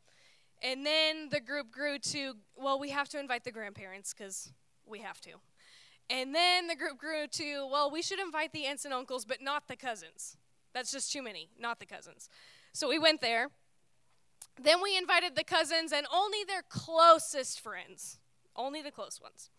and 0.61 0.85
then 0.85 1.29
the 1.29 1.39
group 1.39 1.71
grew 1.71 1.97
to 1.97 2.33
well 2.55 2.79
we 2.79 2.91
have 2.91 3.09
to 3.09 3.19
invite 3.19 3.43
the 3.43 3.51
grandparents 3.51 4.13
because 4.13 4.51
we 4.85 4.99
have 4.99 5.19
to 5.19 5.31
and 6.09 6.33
then 6.33 6.67
the 6.67 6.75
group 6.75 6.97
grew 6.97 7.27
to, 7.27 7.67
well, 7.71 7.91
we 7.91 8.01
should 8.01 8.19
invite 8.19 8.53
the 8.53 8.65
aunts 8.65 8.85
and 8.85 8.93
uncles, 8.93 9.25
but 9.25 9.41
not 9.41 9.67
the 9.67 9.75
cousins. 9.75 10.37
That's 10.73 10.91
just 10.91 11.11
too 11.11 11.21
many, 11.21 11.49
not 11.59 11.79
the 11.79 11.85
cousins. 11.85 12.29
So 12.73 12.87
we 12.87 12.99
went 12.99 13.21
there. 13.21 13.49
Then 14.61 14.81
we 14.81 14.97
invited 14.97 15.35
the 15.35 15.43
cousins 15.43 15.91
and 15.91 16.07
only 16.13 16.43
their 16.45 16.63
closest 16.67 17.59
friends, 17.59 18.19
only 18.55 18.81
the 18.81 18.91
close 18.91 19.19
ones. 19.21 19.49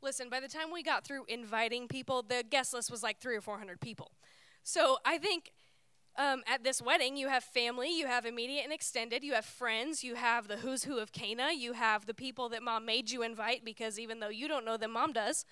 Listen, 0.00 0.28
by 0.28 0.40
the 0.40 0.48
time 0.48 0.72
we 0.72 0.82
got 0.82 1.04
through 1.04 1.24
inviting 1.28 1.86
people, 1.86 2.22
the 2.22 2.44
guest 2.48 2.74
list 2.74 2.90
was 2.90 3.02
like 3.02 3.20
three 3.20 3.36
or 3.36 3.40
four 3.40 3.58
hundred 3.58 3.80
people. 3.80 4.10
So 4.64 4.98
I 5.04 5.18
think 5.18 5.52
um, 6.18 6.42
at 6.46 6.64
this 6.64 6.82
wedding, 6.82 7.16
you 7.16 7.28
have 7.28 7.44
family, 7.44 7.96
you 7.96 8.06
have 8.06 8.26
immediate 8.26 8.64
and 8.64 8.72
extended, 8.72 9.22
you 9.22 9.34
have 9.34 9.44
friends, 9.44 10.02
you 10.02 10.16
have 10.16 10.48
the 10.48 10.56
who's 10.56 10.84
who 10.84 10.98
of 10.98 11.12
Cana, 11.12 11.52
you 11.56 11.72
have 11.72 12.06
the 12.06 12.14
people 12.14 12.48
that 12.50 12.62
mom 12.62 12.84
made 12.84 13.10
you 13.10 13.22
invite 13.22 13.64
because 13.64 13.98
even 13.98 14.20
though 14.20 14.28
you 14.28 14.48
don't 14.48 14.64
know 14.64 14.76
them, 14.76 14.92
mom 14.92 15.12
does. 15.12 15.44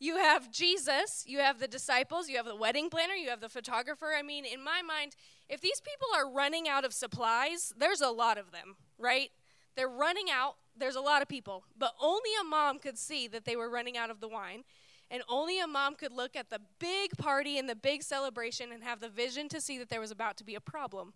You 0.00 0.16
have 0.16 0.52
Jesus, 0.52 1.24
you 1.26 1.38
have 1.38 1.58
the 1.58 1.66
disciples, 1.66 2.28
you 2.28 2.36
have 2.36 2.46
the 2.46 2.54
wedding 2.54 2.88
planner, 2.88 3.14
you 3.14 3.30
have 3.30 3.40
the 3.40 3.48
photographer. 3.48 4.14
I 4.16 4.22
mean, 4.22 4.44
in 4.44 4.62
my 4.62 4.80
mind, 4.80 5.16
if 5.48 5.60
these 5.60 5.80
people 5.80 6.08
are 6.14 6.32
running 6.32 6.68
out 6.68 6.84
of 6.84 6.92
supplies, 6.92 7.72
there's 7.76 8.00
a 8.00 8.10
lot 8.10 8.38
of 8.38 8.52
them, 8.52 8.76
right? 8.96 9.30
They're 9.74 9.88
running 9.88 10.26
out, 10.30 10.54
there's 10.76 10.94
a 10.94 11.00
lot 11.00 11.20
of 11.20 11.28
people, 11.28 11.64
but 11.76 11.94
only 12.00 12.30
a 12.40 12.44
mom 12.44 12.78
could 12.78 12.96
see 12.96 13.26
that 13.28 13.44
they 13.44 13.56
were 13.56 13.68
running 13.68 13.96
out 13.96 14.10
of 14.10 14.20
the 14.20 14.28
wine. 14.28 14.62
And 15.10 15.22
only 15.28 15.58
a 15.58 15.66
mom 15.66 15.94
could 15.94 16.12
look 16.12 16.36
at 16.36 16.50
the 16.50 16.60
big 16.78 17.16
party 17.16 17.58
and 17.58 17.66
the 17.66 17.74
big 17.74 18.02
celebration 18.02 18.70
and 18.72 18.84
have 18.84 19.00
the 19.00 19.08
vision 19.08 19.48
to 19.48 19.60
see 19.60 19.78
that 19.78 19.88
there 19.88 20.02
was 20.02 20.10
about 20.10 20.36
to 20.36 20.44
be 20.44 20.54
a 20.54 20.60
problem. 20.60 21.14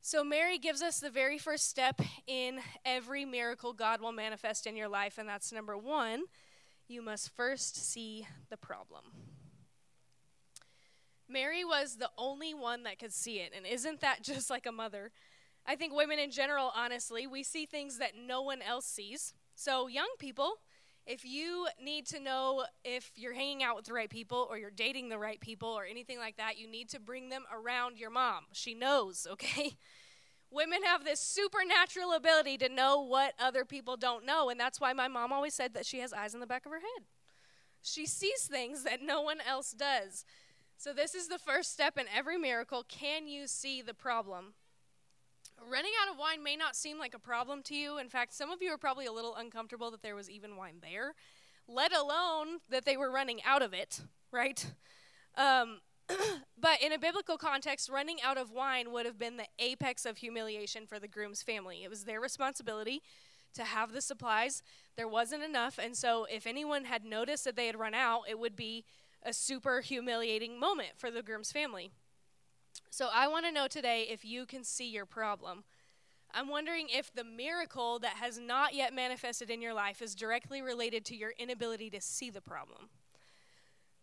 So, 0.00 0.24
Mary 0.24 0.58
gives 0.58 0.82
us 0.82 0.98
the 0.98 1.10
very 1.10 1.38
first 1.38 1.70
step 1.70 2.00
in 2.26 2.58
every 2.84 3.24
miracle 3.24 3.72
God 3.72 4.00
will 4.00 4.12
manifest 4.12 4.66
in 4.66 4.76
your 4.76 4.88
life, 4.88 5.16
and 5.16 5.28
that's 5.28 5.52
number 5.52 5.78
one 5.78 6.24
you 6.88 7.02
must 7.02 7.34
first 7.34 7.76
see 7.76 8.26
the 8.50 8.56
problem. 8.56 9.04
Mary 11.28 11.64
was 11.64 11.96
the 11.96 12.10
only 12.18 12.54
one 12.54 12.82
that 12.82 12.98
could 12.98 13.12
see 13.12 13.40
it, 13.40 13.52
and 13.56 13.66
isn't 13.66 14.00
that 14.00 14.22
just 14.22 14.50
like 14.50 14.66
a 14.66 14.72
mother? 14.72 15.10
I 15.66 15.76
think 15.76 15.94
women 15.94 16.18
in 16.18 16.30
general, 16.30 16.70
honestly, 16.74 17.26
we 17.26 17.42
see 17.42 17.64
things 17.64 17.98
that 17.98 18.12
no 18.16 18.42
one 18.42 18.60
else 18.60 18.84
sees. 18.84 19.32
So, 19.54 19.86
young 19.86 20.10
people, 20.18 20.56
if 21.06 21.24
you 21.24 21.68
need 21.82 22.06
to 22.08 22.20
know 22.20 22.64
if 22.84 23.10
you're 23.16 23.34
hanging 23.34 23.62
out 23.62 23.76
with 23.76 23.86
the 23.86 23.92
right 23.92 24.10
people 24.10 24.46
or 24.50 24.58
you're 24.58 24.70
dating 24.70 25.08
the 25.08 25.18
right 25.18 25.40
people 25.40 25.68
or 25.68 25.84
anything 25.84 26.18
like 26.18 26.36
that, 26.36 26.58
you 26.58 26.68
need 26.68 26.90
to 26.90 27.00
bring 27.00 27.28
them 27.28 27.44
around 27.52 27.98
your 27.98 28.10
mom. 28.10 28.44
She 28.52 28.74
knows, 28.74 29.26
okay? 29.32 29.72
Women 30.54 30.84
have 30.84 31.04
this 31.04 31.20
supernatural 31.20 32.12
ability 32.12 32.58
to 32.58 32.68
know 32.68 33.00
what 33.00 33.34
other 33.40 33.64
people 33.64 33.96
don't 33.96 34.24
know, 34.24 34.50
and 34.50 34.60
that's 34.60 34.80
why 34.80 34.92
my 34.92 35.08
mom 35.08 35.32
always 35.32 35.54
said 35.54 35.74
that 35.74 35.84
she 35.84 35.98
has 35.98 36.12
eyes 36.12 36.32
in 36.34 36.40
the 36.40 36.46
back 36.46 36.64
of 36.64 36.72
her 36.72 36.78
head. 36.78 37.06
She 37.82 38.06
sees 38.06 38.44
things 38.44 38.84
that 38.84 39.02
no 39.02 39.20
one 39.20 39.38
else 39.46 39.72
does. 39.72 40.24
So, 40.76 40.92
this 40.92 41.14
is 41.14 41.28
the 41.28 41.38
first 41.38 41.72
step 41.72 41.98
in 41.98 42.06
every 42.14 42.38
miracle. 42.38 42.84
Can 42.86 43.26
you 43.26 43.46
see 43.46 43.82
the 43.82 43.94
problem? 43.94 44.54
running 45.70 45.92
out 46.02 46.12
of 46.12 46.18
wine 46.18 46.42
may 46.42 46.56
not 46.56 46.76
seem 46.76 46.98
like 46.98 47.14
a 47.14 47.18
problem 47.18 47.62
to 47.64 47.74
you. 47.74 47.98
In 47.98 48.08
fact, 48.08 48.34
some 48.34 48.50
of 48.50 48.62
you 48.62 48.70
are 48.70 48.78
probably 48.78 49.06
a 49.06 49.12
little 49.12 49.34
uncomfortable 49.34 49.90
that 49.90 50.02
there 50.02 50.16
was 50.16 50.30
even 50.30 50.56
wine 50.56 50.76
there, 50.80 51.14
let 51.68 51.92
alone 51.92 52.58
that 52.68 52.84
they 52.84 52.96
were 52.96 53.10
running 53.10 53.40
out 53.44 53.62
of 53.62 53.72
it, 53.72 54.00
right? 54.30 54.72
Um, 55.36 55.80
but 56.60 56.82
in 56.82 56.92
a 56.92 56.98
biblical 56.98 57.36
context, 57.38 57.88
running 57.88 58.18
out 58.22 58.38
of 58.38 58.50
wine 58.50 58.92
would 58.92 59.06
have 59.06 59.18
been 59.18 59.36
the 59.36 59.46
apex 59.58 60.04
of 60.04 60.18
humiliation 60.18 60.86
for 60.86 60.98
the 60.98 61.08
groom's 61.08 61.42
family. 61.42 61.82
It 61.82 61.90
was 61.90 62.04
their 62.04 62.20
responsibility 62.20 63.02
to 63.54 63.64
have 63.64 63.92
the 63.92 64.00
supplies. 64.00 64.62
There 64.96 65.08
wasn't 65.08 65.42
enough. 65.42 65.78
And 65.78 65.96
so, 65.96 66.26
if 66.30 66.46
anyone 66.46 66.84
had 66.84 67.04
noticed 67.04 67.44
that 67.44 67.56
they 67.56 67.66
had 67.66 67.78
run 67.78 67.94
out, 67.94 68.22
it 68.28 68.38
would 68.38 68.56
be 68.56 68.84
a 69.22 69.32
super 69.32 69.80
humiliating 69.80 70.60
moment 70.60 70.90
for 70.96 71.10
the 71.10 71.22
groom's 71.22 71.52
family. 71.52 71.90
So 72.90 73.08
I 73.12 73.26
want 73.28 73.46
to 73.46 73.52
know 73.52 73.66
today 73.66 74.06
if 74.10 74.24
you 74.24 74.46
can 74.46 74.64
see 74.64 74.88
your 74.88 75.06
problem. 75.06 75.64
I'm 76.32 76.48
wondering 76.48 76.88
if 76.90 77.12
the 77.12 77.24
miracle 77.24 77.98
that 78.00 78.14
has 78.14 78.38
not 78.38 78.74
yet 78.74 78.92
manifested 78.92 79.50
in 79.50 79.62
your 79.62 79.74
life 79.74 80.02
is 80.02 80.14
directly 80.14 80.60
related 80.62 81.04
to 81.06 81.16
your 81.16 81.32
inability 81.38 81.90
to 81.90 82.00
see 82.00 82.30
the 82.30 82.40
problem. 82.40 82.90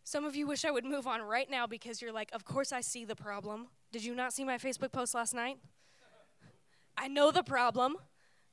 Some 0.03 0.25
of 0.25 0.35
you 0.35 0.47
wish 0.47 0.65
I 0.65 0.71
would 0.71 0.85
move 0.85 1.07
on 1.07 1.21
right 1.21 1.49
now 1.49 1.67
because 1.67 2.01
you're 2.01 2.11
like, 2.11 2.31
Of 2.33 2.45
course 2.45 2.71
I 2.71 2.81
see 2.81 3.05
the 3.05 3.15
problem. 3.15 3.67
Did 3.91 4.03
you 4.03 4.15
not 4.15 4.33
see 4.33 4.43
my 4.43 4.57
Facebook 4.57 4.91
post 4.91 5.13
last 5.13 5.33
night? 5.33 5.57
I 6.97 7.07
know 7.07 7.31
the 7.31 7.43
problem. 7.43 7.97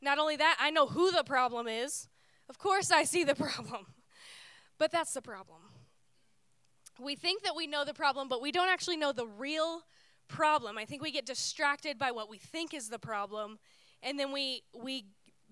Not 0.00 0.18
only 0.18 0.36
that, 0.36 0.56
I 0.60 0.70
know 0.70 0.86
who 0.86 1.10
the 1.10 1.24
problem 1.24 1.66
is. 1.66 2.08
Of 2.48 2.58
course 2.58 2.90
I 2.90 3.04
see 3.04 3.24
the 3.24 3.34
problem. 3.34 3.86
But 4.78 4.92
that's 4.92 5.12
the 5.12 5.22
problem. 5.22 5.58
We 7.00 7.14
think 7.14 7.42
that 7.42 7.54
we 7.54 7.66
know 7.66 7.84
the 7.84 7.94
problem, 7.94 8.28
but 8.28 8.40
we 8.40 8.52
don't 8.52 8.68
actually 8.68 8.96
know 8.96 9.12
the 9.12 9.26
real 9.26 9.82
problem. 10.28 10.78
I 10.78 10.84
think 10.84 11.02
we 11.02 11.10
get 11.10 11.26
distracted 11.26 11.98
by 11.98 12.10
what 12.10 12.28
we 12.28 12.38
think 12.38 12.74
is 12.74 12.88
the 12.88 12.98
problem, 12.98 13.58
and 14.02 14.18
then 14.18 14.32
we 14.32 14.62
we 14.74 15.06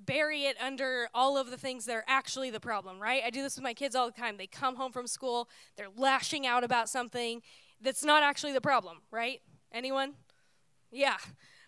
bury 0.05 0.45
it 0.45 0.57
under 0.61 1.09
all 1.15 1.39
of 1.39 1.51
the 1.51 1.57
things 1.57 1.87
that 1.87 1.97
are 1.97 2.05
actually 2.07 2.51
the 2.51 2.61
problem, 2.61 3.01
right? 3.01 3.23
I 3.25 3.31
do 3.31 3.43
this 3.43 3.57
with 3.57 3.65
my 3.65 3.75
kids 3.75 3.95
all 3.95 4.07
the 4.07 4.19
time. 4.19 4.37
They 4.37 4.47
come 4.47 4.77
home 4.77 4.93
from 4.93 5.07
school, 5.07 5.49
they're 5.77 5.89
lashing 5.97 6.47
out 6.47 6.65
about 6.65 6.89
something 6.89 7.43
that's 7.81 8.05
not 8.05 8.23
actually 8.23 8.53
the 8.53 8.61
problem, 8.61 8.99
right? 9.11 9.41
Anyone? 9.73 10.15
Yeah. 10.91 11.17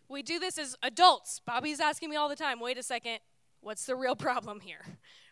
We 0.09 0.23
do 0.23 0.39
this 0.39 0.59
as 0.59 0.77
adults. 0.83 1.41
Bobby's 1.45 1.81
asking 1.81 2.11
me 2.11 2.17
all 2.17 2.29
the 2.29 2.37
time, 2.37 2.61
wait 2.61 2.79
a 2.79 2.83
second, 2.83 3.19
what's 3.61 3.85
the 3.85 3.97
real 3.97 4.17
problem 4.29 4.61
here? 4.61 4.85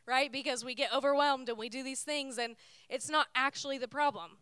Right? 0.06 0.30
Because 0.30 0.64
we 0.64 0.74
get 0.74 0.94
overwhelmed 0.94 1.48
and 1.48 1.58
we 1.58 1.68
do 1.68 1.82
these 1.82 2.02
things 2.02 2.38
and 2.38 2.56
it's 2.88 3.08
not 3.08 3.26
actually 3.34 3.78
the 3.78 3.88
problem. 3.88 4.38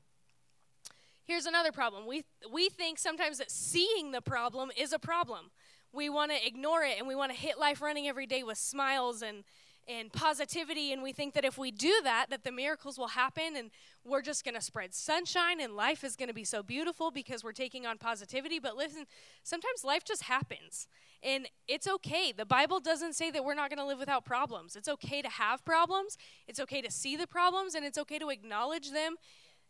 Here's 1.25 1.47
another 1.47 1.73
problem. 1.73 2.07
We 2.07 2.25
we 2.53 2.69
think 2.69 2.99
sometimes 2.99 3.39
that 3.39 3.51
seeing 3.51 4.13
the 4.13 4.21
problem 4.21 4.71
is 4.77 4.93
a 4.93 4.99
problem. 4.99 5.51
We 5.95 6.09
want 6.09 6.33
to 6.33 6.47
ignore 6.47 6.83
it 6.83 6.99
and 6.99 7.07
we 7.07 7.15
want 7.15 7.33
to 7.33 7.39
hit 7.39 7.59
life 7.59 7.81
running 7.81 8.09
every 8.09 8.27
day 8.27 8.43
with 8.43 8.59
smiles 8.59 9.23
and 9.23 9.45
and 9.87 10.11
positivity. 10.11 10.93
And 10.95 11.03
we 11.03 11.13
think 11.13 11.35
that 11.35 11.45
if 11.45 11.59
we 11.59 11.71
do 11.71 12.01
that 12.05 12.31
that 12.31 12.43
the 12.43 12.51
miracles 12.51 12.99
will 12.99 13.09
happen 13.09 13.55
and 13.55 13.71
we're 14.03 14.23
just 14.23 14.43
going 14.43 14.55
to 14.55 14.61
spread 14.61 14.95
sunshine 14.95 15.61
and 15.61 15.77
life 15.77 16.03
is 16.05 16.17
going 16.17 16.29
to 16.29 16.35
be 16.35 16.45
so 16.45 16.63
beautiful 16.63 17.11
because 17.11 17.45
we're 17.45 17.53
taking 17.53 17.87
on 17.87 17.99
positivity. 17.99 18.59
But 18.59 18.77
listen 18.77 19.05
sometimes 19.43 19.85
life 19.85 20.03
just 20.05 20.23
happens 20.25 20.89
and 21.23 21.47
it's 21.69 21.87
okay. 21.87 22.33
The 22.33 22.47
bible 22.47 22.81
doesn't 22.81 23.15
say 23.15 23.31
that 23.31 23.45
we're 23.45 23.55
not 23.55 23.69
going 23.69 23.79
to 23.79 23.87
live 23.87 23.99
without 23.99 24.25
problems. 24.25 24.75
It's 24.75 24.89
okay 24.89 25.23
to 25.23 25.29
have 25.29 25.65
problems. 25.65 26.17
It's 26.49 26.61
okay 26.61 26.81
to 26.81 26.91
see 26.91 27.15
the 27.17 27.27
problems 27.27 27.75
and 27.75 27.85
it's 27.85 27.99
okay 27.99 28.19
to 28.19 28.31
acknowledge 28.31 28.91
them 28.91 29.17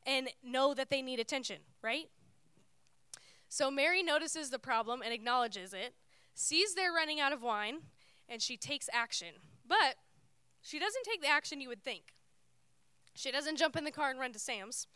and 0.07 0.29
know 0.43 0.75
that 0.75 0.91
they 0.91 1.03
need 1.03 1.19
attention, 1.19 1.59
right? 1.83 2.09
So 3.49 3.71
Mary 3.71 4.03
notices 4.03 4.51
the 4.51 4.59
problem 4.59 5.01
and 5.03 5.13
acknowledges 5.13 5.73
it, 5.73 5.95
sees 6.35 6.75
they're 6.75 6.93
running 6.93 7.21
out 7.21 7.33
of 7.33 7.43
wine, 7.43 7.79
and 8.29 8.43
she 8.43 8.57
takes 8.57 8.89
action. 8.93 9.35
But 9.67 9.97
she 10.61 10.79
doesn't 10.79 11.05
take 11.05 11.23
the 11.23 11.29
action 11.29 11.61
you 11.61 11.69
would 11.69 11.83
think. 11.83 12.15
She 13.15 13.31
doesn't 13.31 13.57
jump 13.57 13.77
in 13.77 13.85
the 13.85 13.91
car 13.91 14.11
and 14.11 14.19
run 14.19 14.33
to 14.33 14.39
Sam's. 14.39 14.87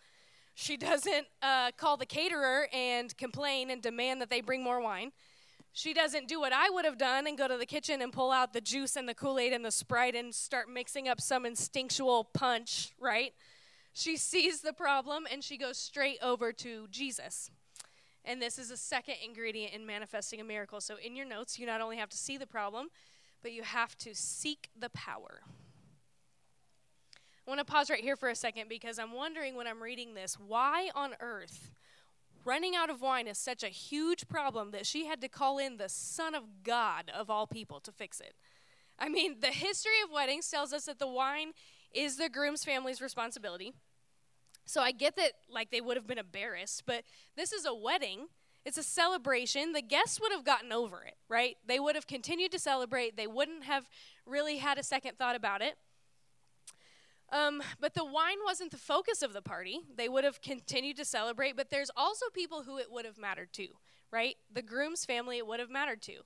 She 0.54 0.76
doesn't 0.76 1.26
uh, 1.42 1.73
call 1.76 1.97
the 1.97 2.07
caterer 2.07 2.68
and 2.73 3.16
complain 3.16 3.71
and 3.71 3.80
demand 3.80 4.21
that 4.21 4.30
they 4.30 4.40
bring 4.40 4.62
more 4.62 4.80
wine. 4.80 5.12
She 5.73 5.95
doesn't 5.95 6.26
do 6.26 6.40
what 6.40 6.52
I 6.52 6.71
would 6.71 6.85
have 6.85 6.99
done 6.99 7.26
and 7.26 7.38
go 7.38 7.47
to 7.47 7.57
the 7.57 7.66
kitchen 7.66 8.02
and 8.02 8.12
pull 8.12 8.33
out 8.33 8.52
the 8.52 8.61
juice 8.61 8.97
and 8.97 9.09
the 9.09 9.14
Kool 9.14 9.38
Aid 9.38 9.52
and 9.52 9.64
the 9.64 9.71
Sprite 9.71 10.16
and 10.16 10.35
start 10.35 10.68
mixing 10.68 11.07
up 11.07 11.21
some 11.21 11.47
instinctual 11.47 12.25
punch, 12.25 12.95
right? 12.99 13.33
She 13.92 14.16
sees 14.16 14.62
the 14.62 14.73
problem 14.73 15.26
and 15.30 15.45
she 15.45 15.57
goes 15.57 15.78
straight 15.78 16.18
over 16.21 16.52
to 16.54 16.88
Jesus. 16.88 17.50
And 18.25 18.43
this 18.43 18.59
is 18.59 18.71
a 18.71 18.77
second 18.77 19.17
ingredient 19.25 19.73
in 19.73 19.87
manifesting 19.87 20.41
a 20.41 20.45
miracle. 20.45 20.81
So, 20.81 20.97
in 21.03 21.17
your 21.17 21.27
notes, 21.27 21.59
you 21.59 21.67
not 21.67 21.81
only 21.81 21.97
have 21.97 22.09
to 22.11 22.17
see 22.17 22.37
the 22.37 22.47
problem, 22.47 22.89
but 23.43 23.53
you 23.53 23.63
have 23.63 23.97
to 23.99 24.15
seek 24.15 24.69
the 24.79 24.91
power. 24.91 25.41
I 27.47 27.51
want 27.51 27.61
to 27.61 27.65
pause 27.65 27.89
right 27.89 28.03
here 28.03 28.17
for 28.17 28.29
a 28.29 28.35
second 28.35 28.69
because 28.69 28.99
I'm 28.99 29.13
wondering 29.13 29.55
when 29.55 29.67
I'm 29.67 29.83
reading 29.83 30.13
this 30.15 30.35
why 30.35 30.91
on 30.95 31.15
earth 31.21 31.71
running 32.45 32.75
out 32.75 32.91
of 32.91 33.01
wine 33.03 33.27
is 33.27 33.39
such 33.39 33.63
a 33.63 33.69
huge 33.69 34.29
problem 34.29 34.71
that 34.71 34.87
she 34.87 35.07
had 35.07 35.21
to 35.21 35.29
call 35.29 35.59
in 35.59 35.77
the 35.77 35.89
Son 35.89 36.35
of 36.35 36.45
God 36.63 37.11
of 37.15 37.31
all 37.31 37.47
people 37.47 37.81
to 37.81 37.93
fix 37.93 38.21
it. 38.21 38.35
I 38.99 39.09
mean, 39.09 39.41
the 39.41 39.49
history 39.49 40.01
of 40.05 40.11
weddings 40.11 40.51
tells 40.51 40.73
us 40.73 40.87
that 40.87 40.99
the 40.99 41.07
wine 41.07 41.53
is 41.93 42.17
the 42.17 42.29
groom's 42.29 42.65
family's 42.65 43.01
responsibility. 43.01 43.73
So 44.69 44.83
I 44.83 44.93
get 44.93 45.17
that 45.17 45.33
like 45.51 45.71
they 45.71 45.81
would 45.81 45.97
have 45.97 46.07
been 46.07 46.19
embarrassed, 46.19 46.83
but 46.85 47.05
this 47.37 47.53
is 47.53 47.65
a 47.65 47.75
wedding. 47.75 48.27
It's 48.67 48.77
a 48.77 48.83
celebration. 48.83 49.73
The 49.73 49.81
guests 49.81 50.21
would 50.21 50.31
have 50.31 50.45
gotten 50.45 50.73
over 50.73 51.03
it, 51.05 51.15
right? 51.27 51.57
They 51.67 51.81
would 51.81 51.95
have 51.95 52.07
continued 52.07 52.53
to 52.53 52.59
celebrate. 52.59 53.17
They 53.17 53.27
wouldn't 53.27 53.65
have 53.65 53.89
really 54.27 54.59
had 54.59 54.77
a 54.77 54.83
second 54.83 55.17
thought 55.17 55.35
about 55.35 55.63
it. 55.63 55.77
Um, 57.33 57.63
but 57.81 57.95
the 57.95 58.05
wine 58.05 58.39
wasn't 58.45 58.71
the 58.71 58.77
focus 58.77 59.23
of 59.23 59.33
the 59.33 59.41
party. 59.41 59.81
They 59.97 60.09
would 60.09 60.25
have 60.25 60.43
continued 60.43 60.99
to 60.99 61.05
celebrate, 61.07 61.57
but 61.57 61.71
there's 61.71 61.91
also 61.97 62.27
people 62.35 62.63
who 62.63 62.77
it 62.77 62.91
would 62.91 63.07
have 63.07 63.19
mattered 63.19 63.55
to, 63.55 63.69
right? 64.11 64.37
The 64.53 64.63
groom's 64.63 65.07
family, 65.07 65.39
it 65.39 65.47
would 65.47 65.61
have 65.61 65.71
mattered 65.71 66.03
to. 66.03 66.21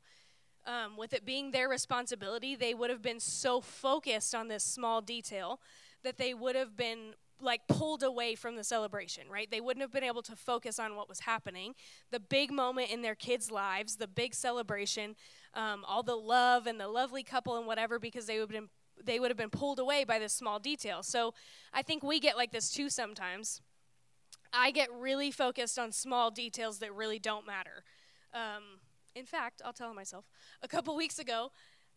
Um, 0.66 0.96
with 0.96 1.12
it 1.12 1.24
being 1.24 1.52
their 1.52 1.68
responsibility, 1.68 2.56
they 2.56 2.74
would 2.74 2.90
have 2.90 3.02
been 3.02 3.20
so 3.20 3.60
focused 3.60 4.34
on 4.34 4.48
this 4.48 4.64
small 4.64 5.00
detail 5.00 5.60
that 6.02 6.18
they 6.18 6.34
would 6.34 6.56
have 6.56 6.76
been 6.76 7.14
like 7.42 7.66
pulled 7.68 8.02
away 8.02 8.34
from 8.34 8.56
the 8.56 8.64
celebration, 8.64 9.24
right? 9.30 9.50
They 9.50 9.60
wouldn't 9.60 9.82
have 9.82 9.92
been 9.92 10.04
able 10.04 10.22
to 10.22 10.36
focus 10.36 10.78
on 10.78 10.96
what 10.96 11.08
was 11.08 11.20
happening, 11.20 11.74
the 12.10 12.20
big 12.20 12.50
moment 12.52 12.90
in 12.90 13.02
their 13.02 13.14
kids' 13.14 13.50
lives, 13.50 13.96
the 13.96 14.06
big 14.06 14.34
celebration, 14.34 15.16
um, 15.54 15.84
all 15.86 16.02
the 16.02 16.16
love 16.16 16.66
and 16.66 16.78
the 16.80 16.88
lovely 16.88 17.22
couple 17.22 17.56
and 17.56 17.66
whatever, 17.66 17.98
because 17.98 18.26
they 18.26 18.38
would 18.38 18.50
have 18.52 18.60
been 18.60 18.68
they 19.04 19.18
would 19.18 19.30
have 19.30 19.38
been 19.38 19.50
pulled 19.50 19.78
away 19.78 20.04
by 20.04 20.18
this 20.18 20.32
small 20.32 20.58
detail. 20.58 21.02
So 21.02 21.34
I 21.72 21.82
think 21.82 22.02
we 22.02 22.20
get 22.20 22.36
like 22.36 22.52
this 22.52 22.70
too 22.70 22.88
sometimes. 22.88 23.60
I 24.52 24.70
get 24.70 24.88
really 24.92 25.30
focused 25.30 25.78
on 25.78 25.92
small 25.92 26.30
details 26.30 26.78
that 26.80 26.94
really 26.94 27.18
don't 27.18 27.46
matter. 27.46 27.84
Um, 28.34 28.80
in 29.14 29.24
fact, 29.24 29.60
I'll 29.64 29.72
tell 29.72 29.92
myself. 29.94 30.26
A 30.62 30.68
couple 30.68 30.96
weeks 30.96 31.18
ago, 31.18 31.50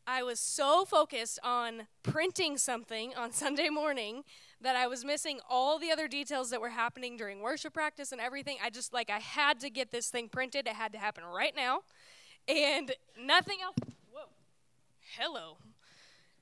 I 0.07 0.23
was 0.23 0.39
so 0.39 0.85
focused 0.85 1.39
on 1.43 1.87
printing 2.03 2.57
something 2.57 3.13
on 3.15 3.31
Sunday 3.33 3.69
morning 3.69 4.23
that 4.61 4.75
I 4.75 4.87
was 4.87 5.03
missing 5.03 5.39
all 5.49 5.79
the 5.79 5.91
other 5.91 6.07
details 6.07 6.49
that 6.51 6.61
were 6.61 6.69
happening 6.69 7.17
during 7.17 7.41
worship 7.41 7.73
practice 7.73 8.11
and 8.11 8.21
everything. 8.21 8.57
I 8.63 8.69
just 8.69 8.93
like 8.93 9.09
I 9.09 9.19
had 9.19 9.59
to 9.61 9.69
get 9.69 9.91
this 9.91 10.09
thing 10.09 10.29
printed. 10.29 10.67
It 10.67 10.73
had 10.73 10.93
to 10.93 10.99
happen 10.99 11.23
right 11.23 11.53
now. 11.55 11.81
And 12.47 12.93
nothing 13.19 13.57
else 13.63 13.75
Whoa. 14.11 14.27
Hello. 15.17 15.57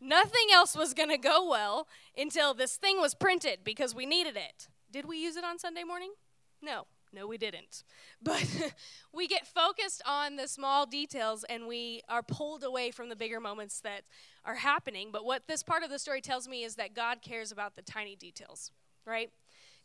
Nothing 0.01 0.47
else 0.53 0.75
was 0.75 0.93
going 0.93 1.09
to 1.09 1.17
go 1.17 1.47
well 1.49 1.87
until 2.17 2.53
this 2.53 2.75
thing 2.75 2.99
was 2.99 3.15
printed 3.15 3.59
because 3.63 3.95
we 3.95 4.05
needed 4.05 4.35
it. 4.35 4.67
Did 4.91 5.05
we 5.05 5.17
use 5.17 5.37
it 5.37 5.45
on 5.45 5.57
Sunday 5.57 5.83
morning? 5.83 6.11
No. 6.61 6.87
No, 7.13 7.27
we 7.27 7.37
didn't. 7.37 7.83
But 8.21 8.73
we 9.13 9.27
get 9.27 9.45
focused 9.45 10.01
on 10.05 10.35
the 10.35 10.47
small 10.47 10.85
details 10.85 11.45
and 11.47 11.67
we 11.67 12.01
are 12.09 12.23
pulled 12.23 12.63
away 12.63 12.91
from 12.91 13.09
the 13.09 13.15
bigger 13.15 13.39
moments 13.39 13.79
that 13.81 14.03
are 14.43 14.55
happening. 14.55 15.09
But 15.11 15.25
what 15.25 15.47
this 15.47 15.63
part 15.63 15.83
of 15.83 15.89
the 15.89 15.99
story 15.99 16.21
tells 16.21 16.47
me 16.47 16.63
is 16.63 16.75
that 16.75 16.95
God 16.95 17.21
cares 17.21 17.51
about 17.51 17.75
the 17.75 17.81
tiny 17.81 18.15
details, 18.15 18.71
right? 19.05 19.29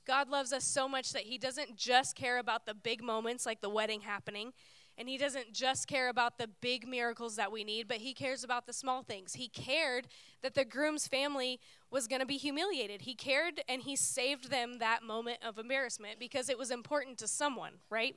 God 0.07 0.31
loves 0.31 0.55
us 0.55 0.65
so 0.65 0.89
much 0.89 1.13
that 1.13 1.25
He 1.25 1.37
doesn't 1.37 1.77
just 1.77 2.17
care 2.17 2.39
about 2.39 2.65
the 2.65 2.75
big 2.75 3.03
moments 3.03 3.45
like 3.45 3.61
the 3.61 3.69
wedding 3.69 4.01
happening, 4.01 4.53
and 4.99 5.09
He 5.09 5.17
doesn't 5.17 5.53
just 5.53 5.87
care 5.87 6.09
about 6.09 6.37
the 6.37 6.49
big 6.61 6.87
miracles 6.87 7.37
that 7.37 7.53
we 7.53 7.65
need, 7.65 7.87
but 7.87 7.99
He 7.99 8.13
cares 8.13 8.45
about 8.45 8.67
the 8.67 8.73
small 8.73 9.03
things. 9.03 9.35
He 9.35 9.49
cared 9.49 10.09
that 10.43 10.55
the 10.55 10.65
groom's 10.65 11.07
family 11.07 11.61
was 11.91 12.09
going 12.09 12.21
to 12.21 12.27
be 12.27 12.37
humiliated. 12.37 13.03
He 13.03 13.15
cared 13.15 13.63
and 13.69 13.83
He 13.83 13.97
saved 13.97 14.51
them 14.51 14.79
that 14.79 15.03
moment 15.03 15.39
of 15.47 15.57
embarrassment 15.57 16.19
because 16.19 16.49
it 16.49 16.59
was 16.59 16.71
important 16.71 17.17
to 17.19 17.29
someone, 17.29 17.75
right? 17.89 18.17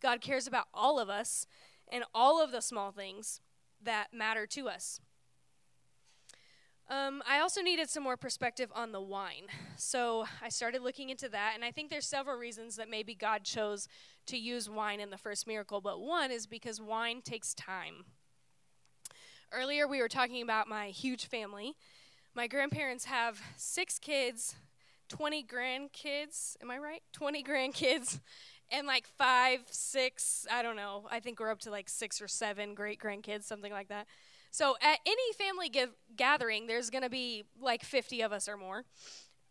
God 0.00 0.20
cares 0.20 0.46
about 0.46 0.66
all 0.74 1.00
of 1.00 1.08
us 1.08 1.46
and 1.90 2.04
all 2.14 2.42
of 2.42 2.52
the 2.52 2.60
small 2.60 2.92
things 2.92 3.40
that 3.82 4.08
matter 4.12 4.46
to 4.46 4.68
us. 4.68 5.00
Um, 6.90 7.22
I 7.24 7.38
also 7.38 7.62
needed 7.62 7.88
some 7.88 8.02
more 8.02 8.16
perspective 8.16 8.72
on 8.74 8.90
the 8.90 9.00
wine. 9.00 9.46
So 9.76 10.26
I 10.42 10.48
started 10.48 10.82
looking 10.82 11.08
into 11.08 11.28
that, 11.28 11.52
and 11.54 11.64
I 11.64 11.70
think 11.70 11.88
there's 11.88 12.06
several 12.06 12.36
reasons 12.36 12.74
that 12.76 12.90
maybe 12.90 13.14
God 13.14 13.44
chose 13.44 13.86
to 14.26 14.36
use 14.36 14.68
wine 14.68 14.98
in 14.98 15.10
the 15.10 15.16
first 15.16 15.46
miracle, 15.46 15.80
but 15.80 16.00
one 16.00 16.32
is 16.32 16.48
because 16.48 16.80
wine 16.80 17.22
takes 17.22 17.54
time. 17.54 18.06
Earlier, 19.52 19.86
we 19.86 20.00
were 20.00 20.08
talking 20.08 20.42
about 20.42 20.66
my 20.66 20.88
huge 20.88 21.26
family. 21.26 21.76
My 22.34 22.48
grandparents 22.48 23.04
have 23.04 23.40
six 23.56 24.00
kids, 24.00 24.56
20 25.08 25.44
grandkids. 25.44 26.56
Am 26.60 26.72
I 26.72 26.78
right? 26.78 27.02
20 27.12 27.44
grandkids, 27.44 28.18
and 28.68 28.88
like 28.88 29.06
five, 29.16 29.60
six, 29.70 30.44
I 30.50 30.62
don't 30.62 30.76
know. 30.76 31.06
I 31.08 31.20
think 31.20 31.38
we're 31.38 31.52
up 31.52 31.60
to 31.60 31.70
like 31.70 31.88
six 31.88 32.20
or 32.20 32.26
seven 32.26 32.74
great 32.74 33.00
grandkids, 33.00 33.44
something 33.44 33.72
like 33.72 33.88
that. 33.88 34.08
So 34.50 34.76
at 34.82 34.98
any 35.06 35.32
family 35.38 35.68
give, 35.68 35.90
gathering, 36.16 36.66
there's 36.66 36.90
going 36.90 37.04
to 37.04 37.10
be 37.10 37.44
like 37.60 37.84
50 37.84 38.22
of 38.22 38.32
us 38.32 38.48
or 38.48 38.56
more. 38.56 38.84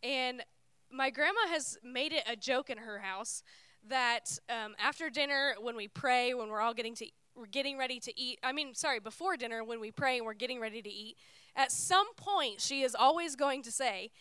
And 0.04 0.44
my 0.92 1.10
grandma 1.10 1.48
has 1.50 1.78
made 1.84 2.12
it 2.12 2.24
a 2.28 2.36
joke 2.36 2.70
in 2.70 2.78
her 2.80 3.00
house 3.00 3.44
that 3.88 4.38
um, 4.50 4.76
after 4.80 5.10
dinner, 5.10 5.56
when 5.62 5.76
we 5.76 5.88
pray, 5.88 6.34
when 6.34 6.50
we're 6.50 6.62
all 6.62 6.74
getting 6.74 6.96
to 6.96 7.06
we're 7.36 7.46
getting 7.46 7.78
ready 7.78 8.02
to 8.02 8.20
eat. 8.20 8.38
I 8.44 8.52
mean, 8.52 8.76
sorry, 8.76 9.00
before 9.00 9.38
dinner, 9.38 9.64
when 9.64 9.80
we 9.80 9.92
pray 9.92 10.18
and 10.18 10.26
we're 10.26 10.34
getting 10.34 10.60
ready 10.60 10.82
to 10.82 10.90
eat, 10.90 11.16
at 11.56 11.72
some 11.72 12.14
point 12.16 12.60
she 12.60 12.82
is 12.82 12.96
always 12.96 13.38
going 13.38 13.64
to 13.64 13.72
say, 13.72 14.12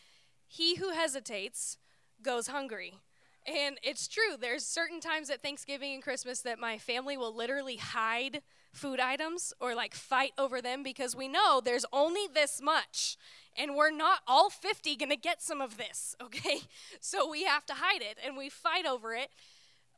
"He 0.46 0.76
who 0.76 0.92
hesitates 0.92 1.78
goes 2.22 2.46
hungry." 2.46 3.00
And 3.44 3.78
it's 3.82 4.06
true. 4.06 4.36
There's 4.38 4.64
certain 4.64 5.00
times 5.00 5.30
at 5.30 5.42
Thanksgiving 5.42 5.94
and 5.94 6.02
Christmas 6.02 6.42
that 6.42 6.58
my 6.58 6.78
family 6.78 7.16
will 7.16 7.34
literally 7.34 7.76
hide 7.76 8.42
food 8.78 9.00
items 9.00 9.52
or 9.60 9.74
like 9.74 9.94
fight 9.94 10.32
over 10.38 10.62
them 10.62 10.82
because 10.82 11.16
we 11.16 11.28
know 11.28 11.60
there's 11.62 11.84
only 11.92 12.26
this 12.32 12.60
much 12.62 13.16
and 13.56 13.74
we're 13.74 13.90
not 13.90 14.20
all 14.26 14.48
50 14.50 14.96
going 14.96 15.10
to 15.10 15.16
get 15.16 15.42
some 15.42 15.60
of 15.60 15.76
this, 15.76 16.14
okay? 16.22 16.60
So 17.00 17.28
we 17.28 17.44
have 17.44 17.66
to 17.66 17.74
hide 17.74 18.02
it 18.02 18.18
and 18.24 18.36
we 18.36 18.48
fight 18.48 18.86
over 18.86 19.14
it. 19.14 19.30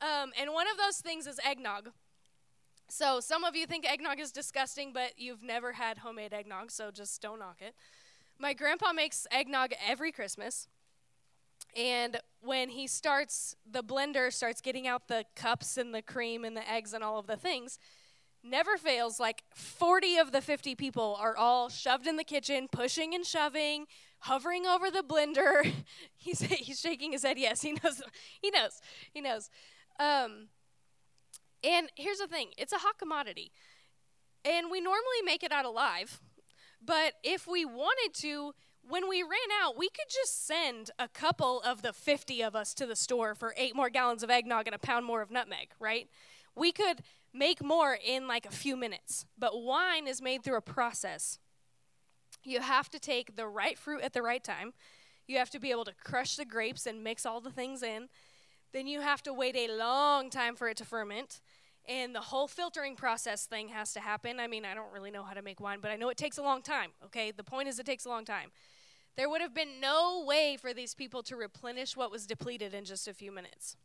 Um, 0.00 0.32
and 0.40 0.52
one 0.52 0.66
of 0.66 0.78
those 0.78 0.96
things 0.96 1.26
is 1.26 1.38
eggnog. 1.44 1.90
So 2.88 3.20
some 3.20 3.44
of 3.44 3.54
you 3.54 3.66
think 3.66 3.88
eggnog 3.88 4.18
is 4.18 4.32
disgusting, 4.32 4.92
but 4.92 5.12
you've 5.16 5.44
never 5.44 5.74
had 5.74 5.98
homemade 5.98 6.32
eggnog, 6.32 6.72
so 6.72 6.90
just 6.90 7.22
don't 7.22 7.38
knock 7.38 7.58
it. 7.60 7.74
My 8.38 8.52
grandpa 8.52 8.92
makes 8.92 9.26
eggnog 9.30 9.72
every 9.86 10.10
Christmas. 10.10 10.66
And 11.76 12.18
when 12.40 12.70
he 12.70 12.86
starts, 12.86 13.54
the 13.70 13.84
blender 13.84 14.32
starts 14.32 14.60
getting 14.60 14.88
out 14.88 15.06
the 15.06 15.24
cups 15.36 15.76
and 15.76 15.94
the 15.94 16.02
cream 16.02 16.44
and 16.44 16.56
the 16.56 16.68
eggs 16.68 16.92
and 16.92 17.04
all 17.04 17.18
of 17.18 17.26
the 17.26 17.36
things, 17.36 17.78
never 18.42 18.76
fails. 18.76 19.20
Like 19.20 19.42
40 19.54 20.16
of 20.18 20.32
the 20.32 20.40
50 20.40 20.74
people 20.74 21.16
are 21.20 21.36
all 21.36 21.68
shoved 21.68 22.06
in 22.06 22.16
the 22.16 22.24
kitchen, 22.24 22.68
pushing 22.70 23.14
and 23.14 23.24
shoving, 23.24 23.86
hovering 24.20 24.66
over 24.66 24.90
the 24.90 25.02
blender. 25.02 25.70
he's, 26.16 26.40
he's 26.40 26.80
shaking 26.80 27.12
his 27.12 27.22
head. 27.22 27.38
Yes, 27.38 27.62
he 27.62 27.72
knows. 27.72 28.02
He 28.40 28.50
knows. 28.50 28.80
He 29.12 29.20
knows. 29.20 29.50
Um, 29.98 30.48
and 31.62 31.88
here's 31.94 32.18
the 32.18 32.26
thing 32.26 32.48
it's 32.56 32.72
a 32.72 32.78
hot 32.78 32.98
commodity. 32.98 33.52
And 34.44 34.70
we 34.70 34.80
normally 34.80 35.22
make 35.24 35.42
it 35.42 35.52
out 35.52 35.66
alive. 35.66 36.20
But 36.82 37.14
if 37.22 37.46
we 37.46 37.66
wanted 37.66 38.14
to, 38.20 38.54
when 38.88 39.06
we 39.06 39.22
ran 39.22 39.30
out, 39.62 39.76
we 39.76 39.90
could 39.90 40.08
just 40.08 40.46
send 40.46 40.90
a 40.98 41.08
couple 41.08 41.60
of 41.60 41.82
the 41.82 41.92
50 41.92 42.42
of 42.42 42.56
us 42.56 42.72
to 42.74 42.86
the 42.86 42.96
store 42.96 43.34
for 43.34 43.54
eight 43.58 43.76
more 43.76 43.90
gallons 43.90 44.22
of 44.22 44.30
eggnog 44.30 44.66
and 44.66 44.74
a 44.74 44.78
pound 44.78 45.04
more 45.04 45.20
of 45.20 45.30
nutmeg, 45.30 45.68
right? 45.78 46.08
We 46.56 46.72
could 46.72 47.02
make 47.32 47.62
more 47.62 47.96
in 48.04 48.26
like 48.26 48.46
a 48.46 48.50
few 48.50 48.76
minutes. 48.76 49.24
But 49.38 49.62
wine 49.62 50.06
is 50.06 50.20
made 50.20 50.42
through 50.42 50.56
a 50.56 50.62
process. 50.62 51.38
You 52.42 52.60
have 52.60 52.88
to 52.90 52.98
take 52.98 53.36
the 53.36 53.46
right 53.46 53.78
fruit 53.78 54.02
at 54.02 54.12
the 54.12 54.22
right 54.22 54.42
time. 54.42 54.72
You 55.26 55.38
have 55.38 55.50
to 55.50 55.60
be 55.60 55.70
able 55.70 55.84
to 55.84 55.94
crush 56.02 56.36
the 56.36 56.44
grapes 56.44 56.86
and 56.86 57.04
mix 57.04 57.24
all 57.24 57.40
the 57.40 57.50
things 57.50 57.82
in. 57.82 58.08
Then 58.72 58.86
you 58.86 59.00
have 59.00 59.22
to 59.24 59.32
wait 59.32 59.56
a 59.56 59.72
long 59.76 60.30
time 60.30 60.56
for 60.56 60.68
it 60.68 60.76
to 60.78 60.84
ferment. 60.84 61.40
And 61.88 62.14
the 62.14 62.20
whole 62.20 62.46
filtering 62.46 62.94
process 62.94 63.46
thing 63.46 63.68
has 63.68 63.92
to 63.94 64.00
happen. 64.00 64.38
I 64.38 64.46
mean, 64.46 64.64
I 64.64 64.74
don't 64.74 64.92
really 64.92 65.10
know 65.10 65.22
how 65.22 65.34
to 65.34 65.42
make 65.42 65.60
wine, 65.60 65.78
but 65.80 65.90
I 65.90 65.96
know 65.96 66.08
it 66.08 66.16
takes 66.16 66.38
a 66.38 66.42
long 66.42 66.62
time, 66.62 66.90
okay? 67.04 67.30
The 67.30 67.44
point 67.44 67.68
is, 67.68 67.78
it 67.78 67.86
takes 67.86 68.04
a 68.04 68.08
long 68.08 68.24
time. 68.24 68.50
There 69.16 69.28
would 69.28 69.40
have 69.40 69.54
been 69.54 69.80
no 69.80 70.24
way 70.26 70.56
for 70.60 70.72
these 70.72 70.94
people 70.94 71.22
to 71.24 71.36
replenish 71.36 71.96
what 71.96 72.10
was 72.10 72.26
depleted 72.26 72.74
in 72.74 72.84
just 72.84 73.08
a 73.08 73.14
few 73.14 73.32
minutes. 73.32 73.76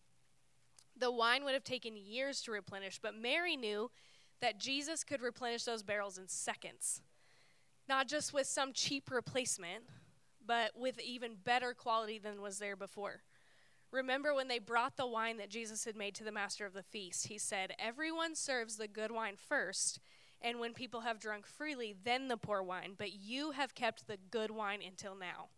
The 0.97 1.11
wine 1.11 1.43
would 1.43 1.53
have 1.53 1.63
taken 1.63 1.97
years 1.97 2.41
to 2.41 2.51
replenish, 2.51 2.99
but 3.01 3.15
Mary 3.15 3.55
knew 3.55 3.91
that 4.41 4.59
Jesus 4.59 5.03
could 5.03 5.21
replenish 5.21 5.63
those 5.63 5.83
barrels 5.83 6.17
in 6.17 6.27
seconds. 6.27 7.01
Not 7.87 8.07
just 8.07 8.33
with 8.33 8.47
some 8.47 8.73
cheap 8.73 9.11
replacement, 9.11 9.83
but 10.45 10.71
with 10.77 10.99
even 10.99 11.35
better 11.43 11.73
quality 11.73 12.17
than 12.17 12.41
was 12.41 12.59
there 12.59 12.75
before. 12.75 13.21
Remember 13.91 14.33
when 14.33 14.47
they 14.47 14.59
brought 14.59 14.97
the 14.97 15.07
wine 15.07 15.37
that 15.37 15.49
Jesus 15.49 15.85
had 15.85 15.95
made 15.95 16.15
to 16.15 16.23
the 16.23 16.31
master 16.31 16.65
of 16.65 16.73
the 16.73 16.83
feast? 16.83 17.27
He 17.27 17.37
said, 17.37 17.73
Everyone 17.79 18.35
serves 18.35 18.77
the 18.77 18.87
good 18.87 19.11
wine 19.11 19.35
first, 19.37 19.99
and 20.41 20.59
when 20.59 20.73
people 20.73 21.01
have 21.01 21.19
drunk 21.19 21.45
freely, 21.45 21.95
then 22.03 22.27
the 22.27 22.37
poor 22.37 22.61
wine, 22.61 22.93
but 22.97 23.13
you 23.13 23.51
have 23.51 23.75
kept 23.75 24.07
the 24.07 24.17
good 24.31 24.51
wine 24.51 24.81
until 24.85 25.15
now. 25.15 25.49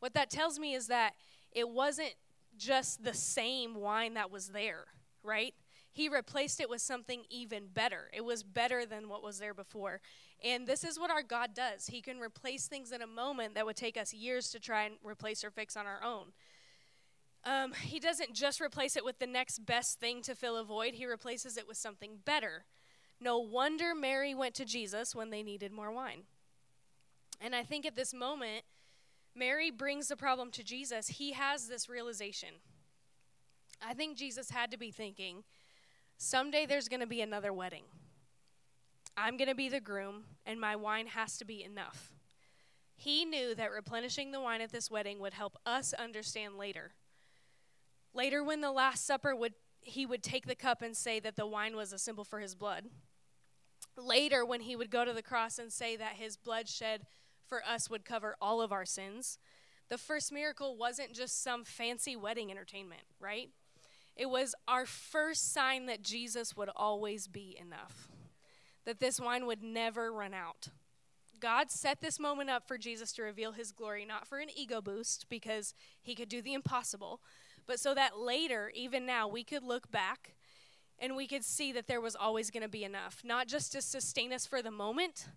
What 0.00 0.14
that 0.14 0.30
tells 0.30 0.58
me 0.58 0.74
is 0.74 0.86
that 0.88 1.14
it 1.50 1.68
wasn't 1.68 2.14
just 2.58 3.04
the 3.04 3.14
same 3.14 3.74
wine 3.74 4.14
that 4.14 4.30
was 4.30 4.48
there, 4.48 4.84
right? 5.22 5.54
He 5.92 6.08
replaced 6.08 6.60
it 6.60 6.70
with 6.70 6.80
something 6.80 7.24
even 7.30 7.68
better. 7.72 8.10
It 8.12 8.24
was 8.24 8.42
better 8.42 8.84
than 8.86 9.08
what 9.08 9.22
was 9.22 9.38
there 9.38 9.54
before. 9.54 10.00
And 10.44 10.66
this 10.66 10.84
is 10.84 10.98
what 10.98 11.10
our 11.10 11.22
God 11.22 11.54
does. 11.54 11.88
He 11.88 12.00
can 12.00 12.20
replace 12.20 12.66
things 12.66 12.92
in 12.92 13.02
a 13.02 13.06
moment 13.06 13.54
that 13.54 13.66
would 13.66 13.76
take 13.76 13.96
us 13.96 14.14
years 14.14 14.50
to 14.50 14.60
try 14.60 14.84
and 14.84 14.94
replace 15.02 15.42
or 15.42 15.50
fix 15.50 15.76
on 15.76 15.86
our 15.86 16.02
own. 16.04 16.26
Um, 17.44 17.72
he 17.72 17.98
doesn't 17.98 18.34
just 18.34 18.60
replace 18.60 18.96
it 18.96 19.04
with 19.04 19.18
the 19.18 19.26
next 19.26 19.60
best 19.60 20.00
thing 20.00 20.22
to 20.22 20.34
fill 20.34 20.56
a 20.56 20.64
void, 20.64 20.94
he 20.94 21.06
replaces 21.06 21.56
it 21.56 21.66
with 21.66 21.76
something 21.76 22.18
better. 22.24 22.64
No 23.20 23.38
wonder 23.38 23.94
Mary 23.94 24.34
went 24.34 24.54
to 24.56 24.64
Jesus 24.64 25.14
when 25.14 25.30
they 25.30 25.42
needed 25.42 25.72
more 25.72 25.90
wine. 25.90 26.22
And 27.40 27.54
I 27.54 27.62
think 27.62 27.86
at 27.86 27.96
this 27.96 28.14
moment, 28.14 28.64
Mary 29.38 29.70
brings 29.70 30.08
the 30.08 30.16
problem 30.16 30.50
to 30.50 30.64
Jesus, 30.64 31.08
he 31.08 31.32
has 31.32 31.68
this 31.68 31.88
realization. 31.88 32.48
I 33.80 33.94
think 33.94 34.16
Jesus 34.16 34.50
had 34.50 34.70
to 34.72 34.78
be 34.78 34.90
thinking, 34.90 35.44
someday 36.16 36.66
there's 36.66 36.88
going 36.88 37.00
to 37.00 37.06
be 37.06 37.20
another 37.20 37.52
wedding. 37.52 37.84
I'm 39.16 39.36
going 39.36 39.48
to 39.48 39.54
be 39.54 39.68
the 39.68 39.80
groom, 39.80 40.24
and 40.44 40.60
my 40.60 40.76
wine 40.76 41.08
has 41.08 41.38
to 41.38 41.44
be 41.44 41.62
enough. 41.62 42.12
He 42.96 43.24
knew 43.24 43.54
that 43.54 43.70
replenishing 43.70 44.32
the 44.32 44.40
wine 44.40 44.60
at 44.60 44.72
this 44.72 44.90
wedding 44.90 45.20
would 45.20 45.34
help 45.34 45.56
us 45.64 45.92
understand 45.92 46.58
later. 46.58 46.92
Later, 48.12 48.42
when 48.42 48.60
the 48.60 48.72
Last 48.72 49.06
Supper 49.06 49.36
would, 49.36 49.54
he 49.80 50.04
would 50.04 50.22
take 50.22 50.46
the 50.46 50.56
cup 50.56 50.82
and 50.82 50.96
say 50.96 51.20
that 51.20 51.36
the 51.36 51.46
wine 51.46 51.76
was 51.76 51.92
a 51.92 51.98
symbol 51.98 52.24
for 52.24 52.40
his 52.40 52.56
blood. 52.56 52.86
Later, 53.96 54.44
when 54.44 54.62
he 54.62 54.74
would 54.74 54.90
go 54.90 55.04
to 55.04 55.12
the 55.12 55.22
cross 55.22 55.58
and 55.58 55.72
say 55.72 55.96
that 55.96 56.14
his 56.14 56.36
blood 56.36 56.68
shed 56.68 57.02
for 57.48 57.62
us 57.66 57.88
would 57.88 58.04
cover 58.04 58.36
all 58.40 58.60
of 58.60 58.72
our 58.72 58.84
sins. 58.84 59.38
The 59.88 59.98
first 59.98 60.32
miracle 60.32 60.76
wasn't 60.76 61.14
just 61.14 61.42
some 61.42 61.64
fancy 61.64 62.14
wedding 62.14 62.50
entertainment, 62.50 63.02
right? 63.20 63.50
It 64.16 64.28
was 64.28 64.54
our 64.66 64.84
first 64.84 65.52
sign 65.52 65.86
that 65.86 66.02
Jesus 66.02 66.56
would 66.56 66.70
always 66.74 67.28
be 67.28 67.56
enough, 67.58 68.08
that 68.84 69.00
this 69.00 69.20
wine 69.20 69.46
would 69.46 69.62
never 69.62 70.12
run 70.12 70.34
out. 70.34 70.68
God 71.40 71.70
set 71.70 72.00
this 72.00 72.18
moment 72.18 72.50
up 72.50 72.66
for 72.66 72.76
Jesus 72.76 73.12
to 73.12 73.22
reveal 73.22 73.52
his 73.52 73.70
glory, 73.70 74.04
not 74.04 74.26
for 74.26 74.38
an 74.38 74.48
ego 74.54 74.80
boost, 74.80 75.26
because 75.28 75.72
he 76.02 76.14
could 76.14 76.28
do 76.28 76.42
the 76.42 76.52
impossible, 76.52 77.20
but 77.66 77.78
so 77.78 77.94
that 77.94 78.18
later, 78.18 78.72
even 78.74 79.06
now, 79.06 79.28
we 79.28 79.44
could 79.44 79.62
look 79.62 79.90
back 79.90 80.34
and 80.98 81.14
we 81.14 81.28
could 81.28 81.44
see 81.44 81.70
that 81.72 81.86
there 81.86 82.00
was 82.00 82.16
always 82.16 82.50
going 82.50 82.64
to 82.64 82.68
be 82.68 82.82
enough, 82.82 83.22
not 83.24 83.46
just 83.46 83.70
to 83.72 83.80
sustain 83.80 84.32
us 84.32 84.46
for 84.46 84.62
the 84.62 84.70
moment, 84.70 85.28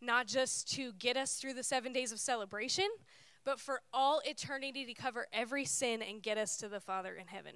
not 0.00 0.26
just 0.26 0.70
to 0.72 0.92
get 0.92 1.16
us 1.16 1.36
through 1.36 1.54
the 1.54 1.62
seven 1.62 1.92
days 1.92 2.12
of 2.12 2.20
celebration, 2.20 2.88
but 3.44 3.60
for 3.60 3.80
all 3.92 4.20
eternity 4.24 4.84
to 4.84 4.94
cover 4.94 5.26
every 5.32 5.64
sin 5.64 6.02
and 6.02 6.22
get 6.22 6.38
us 6.38 6.56
to 6.58 6.68
the 6.68 6.80
Father 6.80 7.14
in 7.14 7.26
heaven. 7.26 7.54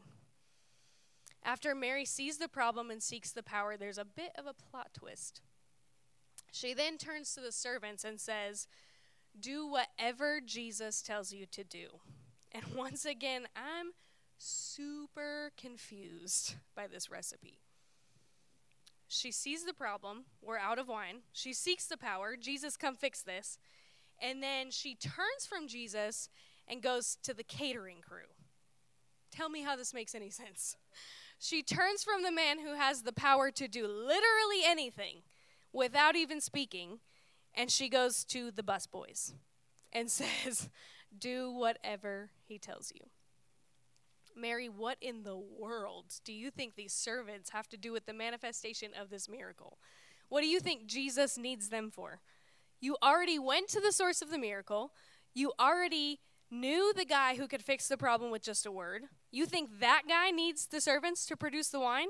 After 1.43 1.75
Mary 1.75 2.05
sees 2.05 2.39
the 2.39 2.49
problem 2.49 2.91
and 2.91 3.03
seeks 3.03 3.31
the 3.31 3.43
power, 3.43 3.77
there's 3.77 3.99
a 3.99 4.05
bit 4.05 4.33
of 4.39 4.47
a 4.47 4.55
plot 4.55 4.89
twist. 4.95 5.43
She 6.53 6.73
then 6.73 6.97
turns 6.97 7.35
to 7.35 7.41
the 7.41 7.53
servants 7.53 8.05
and 8.05 8.19
says, 8.19 8.67
Do 9.39 9.67
whatever 9.67 10.41
Jesus 10.41 11.03
tells 11.03 11.33
you 11.33 11.47
to 11.47 11.65
do. 11.65 11.89
And 12.53 12.65
once 12.75 13.05
again, 13.05 13.47
I'm 13.55 13.93
super 14.39 15.53
confused 15.57 16.55
by 16.75 16.87
this 16.87 17.11
recipe. 17.11 17.64
She 19.15 19.31
sees 19.31 19.65
the 19.65 19.73
problem, 19.73 20.25
we're 20.43 20.59
out 20.59 20.81
of 20.81 20.89
wine. 20.89 21.21
She 21.33 21.53
seeks 21.53 21.87
the 21.87 21.97
power, 21.97 22.37
Jesus, 22.37 22.77
come 22.77 22.97
fix 22.97 23.23
this. 23.23 23.59
And 24.21 24.43
then 24.43 24.73
she 24.73 24.97
turns 24.97 25.47
from 25.49 25.69
Jesus 25.69 26.29
and 26.67 26.83
goes 26.83 27.17
to 27.23 27.33
the 27.33 27.45
catering 27.45 28.01
crew. 28.01 28.27
Tell 29.31 29.49
me 29.49 29.63
how 29.63 29.77
this 29.77 29.95
makes 29.95 30.17
any 30.17 30.31
sense. 30.31 30.77
She 31.39 31.63
turns 31.63 32.03
from 32.03 32.25
the 32.25 32.33
man 32.33 32.59
who 32.59 32.75
has 32.75 33.03
the 33.03 33.13
power 33.13 33.53
to 33.53 33.69
do 33.69 33.87
literally 33.87 34.63
anything 34.65 35.23
without 35.73 36.17
even 36.17 36.41
speaking, 36.41 36.99
and 37.55 37.71
she 37.71 37.89
goes 37.89 38.25
to 38.25 38.51
the 38.51 38.63
busboys 38.65 39.33
and 39.93 40.11
says, 40.11 40.69
Do 41.17 41.53
whatever 41.53 42.31
he 42.49 42.59
tells 42.59 42.93
you. 42.93 43.07
Mary, 44.37 44.69
what 44.69 44.99
in 45.01 45.23
the 45.23 45.37
world 45.37 46.07
do 46.25 46.33
you 46.33 46.51
think 46.51 46.75
these 46.75 46.93
servants 46.93 47.51
have 47.51 47.69
to 47.69 47.77
do 47.77 47.93
with 47.93 48.07
the 48.07 48.13
manifestation 48.13 48.91
of 48.99 49.11
this 49.11 49.29
miracle? 49.29 49.79
What 50.29 50.41
do 50.41 50.47
you 50.47 50.61
think 50.61 50.87
Jesus 50.87 51.39
needs 51.39 51.69
them 51.69 51.91
for? 51.91 52.21
You 52.81 52.97
already 53.03 53.39
went 53.39 53.69
to 53.69 53.81
the 53.81 53.93
source 53.93 54.21
of 54.23 54.31
the 54.31 54.39
miracle. 54.39 54.93
You 55.33 55.53
already 55.59 56.21
knew 56.51 56.93
the 56.95 57.05
guy 57.05 57.37
who 57.37 57.49
could 57.49 57.63
fix 57.63 57.89
the 57.89 57.97
problem 57.97 58.31
with 58.31 58.43
just 58.43 58.67
a 58.67 58.73
word. 58.73 59.05
You 59.31 59.47
think 59.47 59.81
that 59.81 60.03
guy 60.09 60.31
needs 60.31 60.67
the 60.67 60.81
servants 60.81 61.27
to 61.27 61.37
produce 61.37 61.69
the 61.69 61.81
wine? 61.81 62.09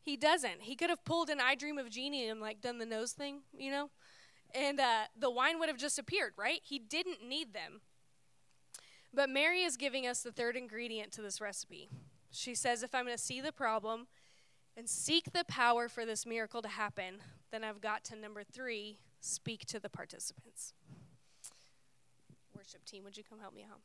He 0.00 0.16
doesn't. 0.16 0.62
He 0.62 0.74
could 0.74 0.90
have 0.90 1.04
pulled 1.04 1.28
an 1.28 1.40
I 1.40 1.54
Dream 1.54 1.78
of 1.78 1.90
Jeannie 1.90 2.28
and 2.28 2.40
like 2.40 2.60
done 2.60 2.78
the 2.78 2.86
nose 2.86 3.12
thing, 3.12 3.42
you 3.56 3.70
know? 3.70 3.90
And 4.54 4.80
uh, 4.80 5.02
the 5.18 5.30
wine 5.30 5.58
would 5.58 5.68
have 5.68 5.78
just 5.78 5.98
appeared, 5.98 6.32
right? 6.38 6.60
He 6.62 6.78
didn't 6.78 7.22
need 7.22 7.52
them. 7.52 7.82
But 9.12 9.30
Mary 9.30 9.62
is 9.62 9.76
giving 9.76 10.06
us 10.06 10.22
the 10.22 10.32
third 10.32 10.56
ingredient 10.56 11.12
to 11.12 11.22
this 11.22 11.40
recipe. 11.40 11.88
She 12.30 12.54
says, 12.54 12.82
if 12.82 12.94
I'm 12.94 13.04
going 13.04 13.16
to 13.16 13.22
see 13.22 13.40
the 13.40 13.52
problem 13.52 14.06
and 14.76 14.88
seek 14.88 15.32
the 15.32 15.44
power 15.44 15.88
for 15.88 16.04
this 16.04 16.26
miracle 16.26 16.62
to 16.62 16.68
happen, 16.68 17.18
then 17.50 17.64
I've 17.64 17.80
got 17.80 18.04
to 18.04 18.16
number 18.16 18.44
three 18.44 18.98
speak 19.20 19.64
to 19.66 19.80
the 19.80 19.88
participants. 19.88 20.74
Worship 22.56 22.84
team, 22.84 23.02
would 23.04 23.16
you 23.16 23.24
come 23.28 23.40
help 23.40 23.54
me 23.54 23.64
out? 23.68 23.80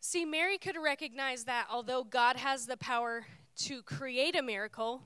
See, 0.00 0.24
Mary 0.24 0.56
could 0.56 0.76
recognize 0.82 1.44
that 1.44 1.66
although 1.70 2.04
God 2.04 2.36
has 2.36 2.66
the 2.66 2.76
power 2.76 3.26
to 3.58 3.82
create 3.82 4.34
a 4.34 4.42
miracle, 4.42 5.02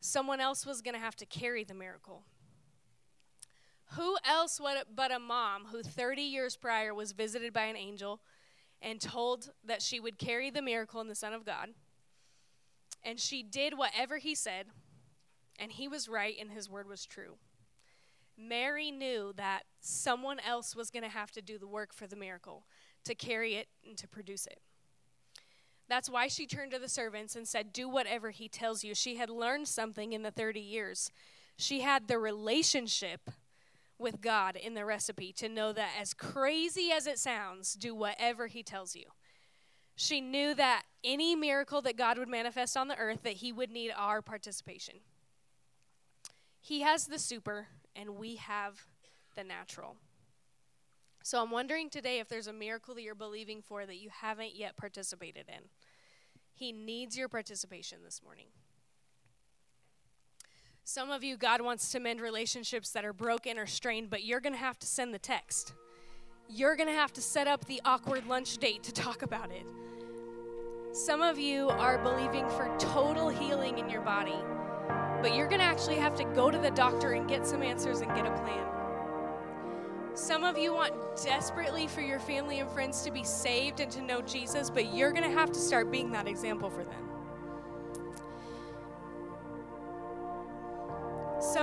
someone 0.00 0.40
else 0.40 0.64
was 0.64 0.80
going 0.80 0.94
to 0.94 1.00
have 1.00 1.16
to 1.16 1.26
carry 1.26 1.64
the 1.64 1.74
miracle. 1.74 2.22
Who 3.92 4.16
else 4.24 4.60
but 4.94 5.12
a 5.12 5.18
mom 5.18 5.66
who 5.66 5.82
30 5.82 6.22
years 6.22 6.56
prior 6.56 6.92
was 6.92 7.12
visited 7.12 7.52
by 7.52 7.64
an 7.64 7.76
angel 7.76 8.20
and 8.82 9.00
told 9.00 9.50
that 9.64 9.82
she 9.82 10.00
would 10.00 10.18
carry 10.18 10.50
the 10.50 10.62
miracle 10.62 11.00
in 11.00 11.08
the 11.08 11.14
Son 11.14 11.32
of 11.32 11.44
God? 11.44 11.70
And 13.04 13.20
she 13.20 13.42
did 13.42 13.76
whatever 13.76 14.18
he 14.18 14.34
said, 14.34 14.66
and 15.58 15.72
he 15.72 15.86
was 15.86 16.08
right 16.08 16.34
and 16.40 16.50
his 16.50 16.68
word 16.68 16.88
was 16.88 17.04
true. 17.04 17.36
Mary 18.36 18.90
knew 18.90 19.32
that 19.36 19.62
someone 19.80 20.40
else 20.40 20.74
was 20.74 20.90
going 20.90 21.04
to 21.04 21.08
have 21.08 21.30
to 21.32 21.42
do 21.42 21.58
the 21.58 21.68
work 21.68 21.92
for 21.92 22.06
the 22.06 22.16
miracle, 22.16 22.64
to 23.04 23.14
carry 23.14 23.54
it 23.54 23.68
and 23.86 23.96
to 23.96 24.08
produce 24.08 24.46
it. 24.46 24.60
That's 25.88 26.08
why 26.08 26.28
she 26.28 26.46
turned 26.46 26.72
to 26.72 26.78
the 26.78 26.88
servants 26.88 27.36
and 27.36 27.46
said, 27.46 27.72
Do 27.72 27.88
whatever 27.88 28.30
he 28.30 28.48
tells 28.48 28.82
you. 28.82 28.94
She 28.94 29.16
had 29.16 29.30
learned 29.30 29.68
something 29.68 30.12
in 30.12 30.22
the 30.22 30.30
30 30.30 30.60
years. 30.60 31.10
She 31.56 31.82
had 31.82 32.08
the 32.08 32.18
relationship 32.18 33.30
with 34.04 34.20
God 34.20 34.54
in 34.54 34.74
the 34.74 34.84
recipe 34.84 35.32
to 35.32 35.48
know 35.48 35.72
that, 35.72 35.92
as 36.00 36.14
crazy 36.14 36.92
as 36.92 37.08
it 37.08 37.18
sounds, 37.18 37.74
do 37.74 37.92
whatever 37.92 38.46
he 38.46 38.62
tells 38.62 38.94
you. 38.94 39.06
She 39.96 40.20
knew 40.20 40.54
that 40.54 40.82
any 41.02 41.34
miracle 41.34 41.82
that 41.82 41.96
God 41.96 42.18
would 42.18 42.28
manifest 42.28 42.76
on 42.76 42.88
the 42.88 42.98
earth, 42.98 43.22
that 43.24 43.34
he 43.34 43.50
would 43.52 43.70
need 43.70 43.92
our 43.96 44.22
participation. 44.22 44.96
He 46.60 46.82
has 46.82 47.06
the 47.06 47.18
super, 47.18 47.68
and 47.96 48.10
we 48.10 48.36
have 48.36 48.86
the 49.34 49.44
natural. 49.44 49.96
So 51.22 51.42
I'm 51.42 51.50
wondering 51.50 51.88
today 51.88 52.18
if 52.18 52.28
there's 52.28 52.46
a 52.46 52.52
miracle 52.52 52.94
that 52.94 53.02
you're 53.02 53.14
believing 53.14 53.62
for 53.62 53.86
that 53.86 53.96
you 53.96 54.10
haven't 54.10 54.54
yet 54.54 54.76
participated 54.76 55.46
in. 55.48 55.64
He 56.52 56.70
needs 56.70 57.16
your 57.16 57.28
participation 57.28 57.98
this 58.04 58.22
morning. 58.22 58.46
Some 60.84 61.10
of 61.10 61.24
you, 61.24 61.36
God 61.36 61.60
wants 61.60 61.90
to 61.92 62.00
mend 62.00 62.20
relationships 62.20 62.90
that 62.90 63.04
are 63.04 63.12
broken 63.12 63.58
or 63.58 63.66
strained, 63.66 64.10
but 64.10 64.22
you're 64.24 64.40
going 64.40 64.52
to 64.52 64.58
have 64.58 64.78
to 64.78 64.86
send 64.86 65.12
the 65.12 65.18
text. 65.18 65.74
You're 66.48 66.76
going 66.76 66.88
to 66.88 66.94
have 66.94 67.12
to 67.14 67.22
set 67.22 67.46
up 67.46 67.64
the 67.64 67.80
awkward 67.84 68.26
lunch 68.26 68.58
date 68.58 68.82
to 68.84 68.92
talk 68.92 69.22
about 69.22 69.50
it. 69.50 69.66
Some 70.92 71.22
of 71.22 71.38
you 71.38 71.68
are 71.70 71.98
believing 71.98 72.48
for 72.50 72.72
total 72.78 73.28
healing 73.28 73.78
in 73.78 73.88
your 73.88 74.02
body 74.02 74.36
but 75.24 75.34
you're 75.34 75.48
going 75.48 75.58
to 75.58 75.64
actually 75.64 75.96
have 75.96 76.14
to 76.14 76.24
go 76.34 76.50
to 76.50 76.58
the 76.58 76.70
doctor 76.72 77.12
and 77.12 77.26
get 77.26 77.46
some 77.46 77.62
answers 77.62 78.02
and 78.02 78.14
get 78.14 78.26
a 78.26 78.30
plan. 78.30 78.66
Some 80.12 80.44
of 80.44 80.58
you 80.58 80.74
want 80.74 80.92
desperately 81.16 81.86
for 81.86 82.02
your 82.02 82.18
family 82.18 82.58
and 82.58 82.70
friends 82.72 83.00
to 83.04 83.10
be 83.10 83.24
saved 83.24 83.80
and 83.80 83.90
to 83.92 84.02
know 84.02 84.20
Jesus, 84.20 84.68
but 84.68 84.94
you're 84.94 85.12
going 85.12 85.24
to 85.24 85.34
have 85.34 85.50
to 85.52 85.58
start 85.58 85.90
being 85.90 86.12
that 86.12 86.28
example 86.28 86.68
for 86.68 86.84
them. 86.84 87.03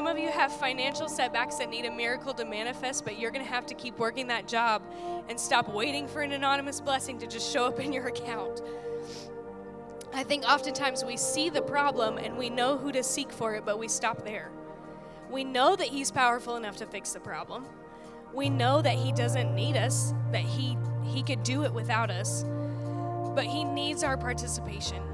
Some 0.01 0.07
of 0.07 0.17
you 0.17 0.31
have 0.31 0.51
financial 0.51 1.07
setbacks 1.07 1.57
that 1.57 1.69
need 1.69 1.85
a 1.85 1.91
miracle 1.91 2.33
to 2.33 2.43
manifest, 2.43 3.05
but 3.05 3.19
you're 3.19 3.29
going 3.29 3.45
to 3.45 3.51
have 3.51 3.67
to 3.67 3.75
keep 3.75 3.99
working 3.99 4.25
that 4.29 4.47
job 4.47 4.81
and 5.29 5.39
stop 5.39 5.71
waiting 5.71 6.07
for 6.07 6.23
an 6.23 6.31
anonymous 6.31 6.81
blessing 6.81 7.19
to 7.19 7.27
just 7.27 7.53
show 7.53 7.65
up 7.65 7.79
in 7.79 7.93
your 7.93 8.07
account. 8.15 8.63
I 10.11 10.23
think 10.23 10.43
oftentimes 10.43 11.05
we 11.05 11.17
see 11.17 11.51
the 11.51 11.61
problem 11.61 12.17
and 12.17 12.35
we 12.35 12.49
know 12.49 12.79
who 12.79 12.91
to 12.91 13.03
seek 13.03 13.31
for 13.31 13.53
it, 13.53 13.63
but 13.63 13.77
we 13.77 13.87
stop 13.87 14.25
there. 14.25 14.49
We 15.29 15.43
know 15.43 15.75
that 15.75 15.89
He's 15.89 16.09
powerful 16.09 16.55
enough 16.55 16.77
to 16.77 16.87
fix 16.87 17.11
the 17.11 17.19
problem. 17.19 17.67
We 18.33 18.49
know 18.49 18.81
that 18.81 18.95
He 18.95 19.11
doesn't 19.11 19.53
need 19.53 19.77
us, 19.77 20.15
that 20.31 20.41
He, 20.41 20.79
he 21.03 21.21
could 21.21 21.43
do 21.43 21.63
it 21.63 21.71
without 21.71 22.09
us, 22.09 22.43
but 23.35 23.43
He 23.43 23.63
needs 23.63 24.03
our 24.03 24.17
participation. 24.17 25.10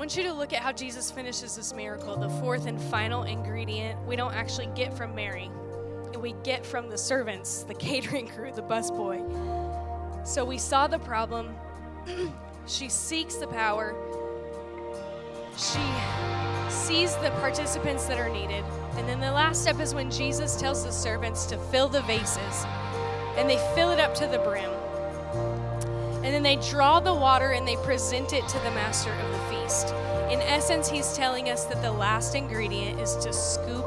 Want 0.00 0.16
you 0.16 0.22
to 0.22 0.32
look 0.32 0.54
at 0.54 0.62
how 0.62 0.72
Jesus 0.72 1.10
finishes 1.10 1.54
this 1.56 1.74
miracle. 1.74 2.16
The 2.16 2.30
fourth 2.40 2.64
and 2.64 2.80
final 2.80 3.24
ingredient 3.24 4.00
we 4.06 4.16
don't 4.16 4.32
actually 4.32 4.70
get 4.74 4.96
from 4.96 5.14
Mary, 5.14 5.50
we 6.18 6.32
get 6.42 6.64
from 6.64 6.88
the 6.88 6.96
servants, 6.96 7.64
the 7.64 7.74
catering 7.88 8.26
crew, 8.26 8.50
the 8.50 8.62
busboy. 8.62 9.20
So 10.26 10.42
we 10.42 10.56
saw 10.56 10.86
the 10.86 10.98
problem, 11.00 11.54
she 12.66 12.88
seeks 12.88 13.34
the 13.34 13.46
power. 13.48 13.94
She 15.58 15.84
sees 16.70 17.14
the 17.16 17.30
participants 17.32 18.06
that 18.06 18.18
are 18.18 18.30
needed. 18.30 18.64
And 18.96 19.06
then 19.06 19.20
the 19.20 19.30
last 19.30 19.60
step 19.60 19.80
is 19.80 19.94
when 19.94 20.10
Jesus 20.10 20.56
tells 20.56 20.82
the 20.82 20.92
servants 20.92 21.44
to 21.44 21.58
fill 21.58 21.90
the 21.90 22.00
vases. 22.02 22.64
And 23.36 23.50
they 23.50 23.58
fill 23.74 23.90
it 23.90 24.00
up 24.00 24.14
to 24.14 24.26
the 24.26 24.38
brim. 24.38 24.79
And 26.22 26.34
then 26.34 26.42
they 26.42 26.56
draw 26.56 27.00
the 27.00 27.14
water 27.14 27.52
and 27.52 27.66
they 27.66 27.76
present 27.76 28.32
it 28.32 28.46
to 28.48 28.58
the 28.58 28.70
master 28.72 29.10
of 29.10 29.32
the 29.32 29.38
feast. 29.38 29.88
In 30.30 30.40
essence, 30.42 30.88
he's 30.88 31.14
telling 31.14 31.48
us 31.48 31.64
that 31.64 31.80
the 31.80 31.90
last 31.90 32.34
ingredient 32.34 33.00
is 33.00 33.16
to 33.16 33.32
scoop 33.32 33.86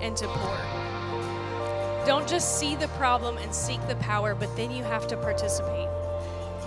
and 0.00 0.16
to 0.16 0.26
pour. 0.26 2.06
Don't 2.06 2.26
just 2.26 2.58
see 2.58 2.74
the 2.74 2.88
problem 2.88 3.36
and 3.36 3.54
seek 3.54 3.86
the 3.86 3.96
power, 3.96 4.34
but 4.34 4.54
then 4.56 4.70
you 4.70 4.82
have 4.82 5.06
to 5.08 5.16
participate. 5.16 5.88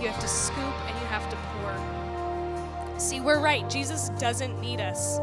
You 0.00 0.08
have 0.08 0.20
to 0.20 0.28
scoop 0.28 0.56
and 0.56 1.00
you 1.00 1.06
have 1.06 1.28
to 1.30 1.36
pour. 1.36 2.98
See, 3.00 3.20
we're 3.20 3.40
right. 3.40 3.68
Jesus 3.68 4.10
doesn't 4.20 4.60
need 4.60 4.80
us. 4.80 5.18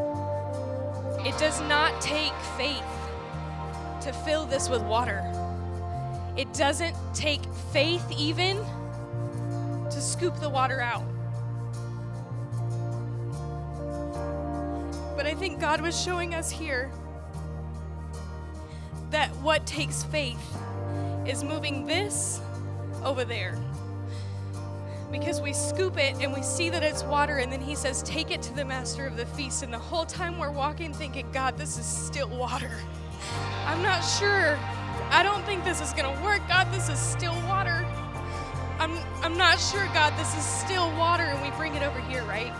It 1.26 1.38
does 1.38 1.60
not 1.62 1.98
take 2.02 2.34
faith 2.58 2.84
to 4.02 4.12
fill 4.12 4.44
this 4.44 4.68
with 4.68 4.82
water. 4.82 5.24
It 6.36 6.52
doesn't 6.52 6.94
take 7.14 7.42
faith 7.72 8.04
even 8.10 8.58
to 10.00 10.06
scoop 10.06 10.34
the 10.40 10.48
water 10.48 10.80
out. 10.80 11.04
But 15.14 15.26
I 15.26 15.34
think 15.34 15.60
God 15.60 15.82
was 15.82 16.00
showing 16.00 16.34
us 16.34 16.50
here 16.50 16.90
that 19.10 19.28
what 19.36 19.66
takes 19.66 20.04
faith 20.04 20.40
is 21.26 21.44
moving 21.44 21.84
this 21.84 22.40
over 23.04 23.24
there 23.26 23.58
because 25.12 25.42
we 25.42 25.52
scoop 25.52 25.98
it 25.98 26.14
and 26.20 26.32
we 26.32 26.42
see 26.42 26.70
that 26.70 26.84
it's 26.84 27.02
water, 27.02 27.38
and 27.38 27.52
then 27.52 27.60
he 27.60 27.74
says, 27.74 28.02
Take 28.04 28.30
it 28.30 28.40
to 28.42 28.54
the 28.54 28.64
master 28.64 29.06
of 29.06 29.16
the 29.16 29.26
feast. 29.26 29.64
And 29.64 29.74
the 29.74 29.78
whole 29.78 30.06
time 30.06 30.38
we're 30.38 30.52
walking, 30.52 30.94
thinking, 30.94 31.26
God, 31.32 31.58
this 31.58 31.78
is 31.78 31.84
still 31.84 32.28
water. 32.28 32.70
I'm 33.66 33.82
not 33.82 34.00
sure. 34.00 34.56
I 35.10 35.22
don't 35.24 35.44
think 35.44 35.64
this 35.64 35.80
is 35.80 35.92
going 35.92 36.16
to 36.16 36.22
work. 36.22 36.40
God, 36.46 36.72
this 36.72 36.88
is 36.88 36.98
still 36.98 37.34
water. 37.48 37.79
I'm, 38.80 38.96
I'm 39.22 39.36
not 39.36 39.60
sure, 39.60 39.84
God, 39.92 40.18
this 40.18 40.34
is 40.34 40.42
still 40.42 40.90
water. 40.96 41.24
And 41.24 41.42
we 41.42 41.50
bring 41.58 41.74
it 41.74 41.82
over 41.82 42.00
here, 42.00 42.24
right? 42.24 42.50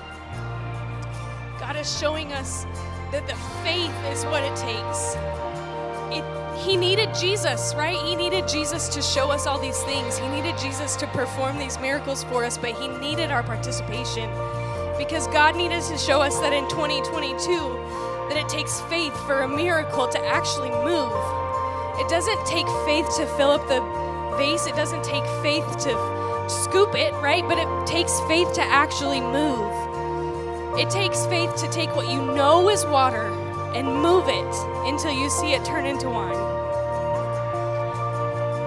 God 1.59 1.77
is 1.77 1.99
showing 1.99 2.35
us 2.35 2.67
that 3.11 3.27
the 3.27 3.35
faith 3.65 3.95
is 4.13 4.27
what 4.27 4.43
it 4.43 4.55
takes. 4.55 5.17
It, 6.13 6.23
he 6.59 6.77
needed 6.77 7.15
Jesus, 7.15 7.75
right? 7.75 7.97
He 7.97 8.17
needed 8.17 8.47
Jesus 8.47 8.91
to 8.91 9.01
show 9.01 9.31
us 9.31 9.47
all 9.47 9.59
these 9.59 9.83
things. 9.85 10.19
He 10.19 10.29
needed 10.29 10.59
Jesus 10.59 10.95
to 10.97 11.07
perform 11.07 11.57
these 11.57 11.79
miracles 11.81 12.23
for 12.25 12.45
us, 12.45 12.59
but 12.59 12.73
he 12.73 12.89
needed 12.89 13.31
our 13.31 13.43
participation 13.43 14.29
because 14.99 15.27
God 15.29 15.57
needed 15.57 15.83
to 15.85 15.97
show 15.97 16.21
us 16.21 16.39
that 16.41 16.53
in 16.53 16.69
2022 16.69 17.39
that 18.29 18.37
it 18.37 18.47
takes 18.51 18.83
faith 18.83 19.17
for 19.25 19.41
a 19.41 19.49
miracle 19.49 20.07
to 20.07 20.27
actually 20.27 20.71
move. 20.71 21.17
It 21.99 22.11
doesn't 22.11 22.45
take 22.47 22.67
faith 22.85 23.07
to 23.17 23.25
fill 23.39 23.53
up 23.53 23.67
the 23.69 24.00
it 24.41 24.75
doesn't 24.75 25.05
take 25.05 25.25
faith 25.43 25.67
to 25.81 26.49
scoop 26.49 26.95
it, 26.95 27.13
right? 27.21 27.47
But 27.47 27.59
it 27.59 27.87
takes 27.87 28.19
faith 28.21 28.51
to 28.55 28.63
actually 28.63 29.21
move. 29.21 29.71
It 30.79 30.89
takes 30.89 31.27
faith 31.27 31.55
to 31.57 31.69
take 31.69 31.95
what 31.95 32.09
you 32.09 32.23
know 32.23 32.71
is 32.71 32.87
water 32.87 33.27
and 33.75 33.87
move 33.87 34.29
it 34.29 34.55
until 34.89 35.13
you 35.13 35.29
see 35.29 35.53
it 35.53 35.63
turn 35.63 35.85
into 35.85 36.09
wine. 36.09 36.33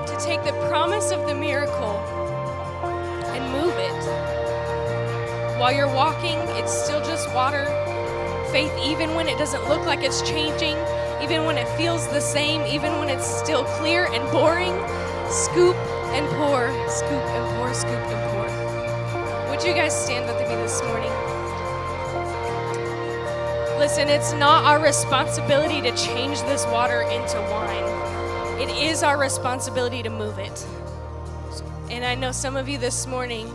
To 0.06 0.16
take 0.24 0.44
the 0.44 0.54
promise 0.70 1.10
of 1.10 1.26
the 1.28 1.34
miracle 1.34 1.98
and 3.34 3.44
move 3.52 3.74
it. 3.76 5.60
While 5.60 5.74
you're 5.74 5.88
walking, 5.88 6.38
it's 6.60 6.72
still 6.72 7.00
just 7.00 7.34
water. 7.34 7.66
Faith, 8.52 8.72
even 8.86 9.16
when 9.16 9.28
it 9.28 9.40
doesn't 9.40 9.68
look 9.68 9.88
like 9.88 10.04
it's 10.04 10.22
changing, 10.22 10.78
even 11.24 11.46
when 11.46 11.58
it 11.58 11.68
feels 11.78 12.08
the 12.10 12.22
same, 12.22 12.62
even 12.68 13.00
when 13.00 13.10
it's 13.10 13.26
still 13.26 13.64
clear 13.64 14.06
and 14.06 14.32
boring, 14.32 14.76
scoop 15.32 15.76
and 16.14 16.28
pour, 16.38 16.68
scoop 16.90 17.12
and 17.12 17.56
pour, 17.58 17.74
scoop 17.74 17.92
and 17.92 18.32
pour. 18.32 19.50
Would 19.50 19.64
you 19.64 19.74
guys 19.74 19.94
stand 19.94 20.26
with 20.26 20.38
me 20.48 20.56
this 20.56 20.82
morning? 20.84 21.12
Listen, 23.80 24.08
it's 24.08 24.34
not 24.34 24.64
our 24.66 24.82
responsibility 24.82 25.82
to 25.82 25.96
change 25.96 26.42
this 26.42 26.66
water 26.68 27.02
into 27.02 27.38
wine. 27.52 28.62
It 28.62 28.70
is 28.70 29.04
our 29.04 29.18
responsibility 29.18 30.04
to 30.04 30.10
move 30.10 30.40
it. 30.40 30.66
And 31.90 32.06
I 32.06 32.16
know 32.16 32.32
some 32.32 32.56
of 32.56 32.70
you 32.70 32.78
this 32.78 33.06
morning 33.08 33.54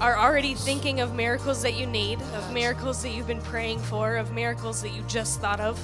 are 0.00 0.18
already 0.18 0.54
thinking 0.54 1.00
of 1.00 1.14
miracles 1.14 1.62
that 1.62 1.74
you 1.74 1.86
need, 1.86 2.20
of 2.34 2.52
miracles 2.52 3.02
that 3.02 3.10
you've 3.10 3.26
been 3.26 3.40
praying 3.40 3.78
for, 3.78 4.16
of 4.16 4.32
miracles 4.32 4.82
that 4.82 4.90
you 4.90 5.02
just 5.02 5.40
thought 5.40 5.60
of 5.60 5.82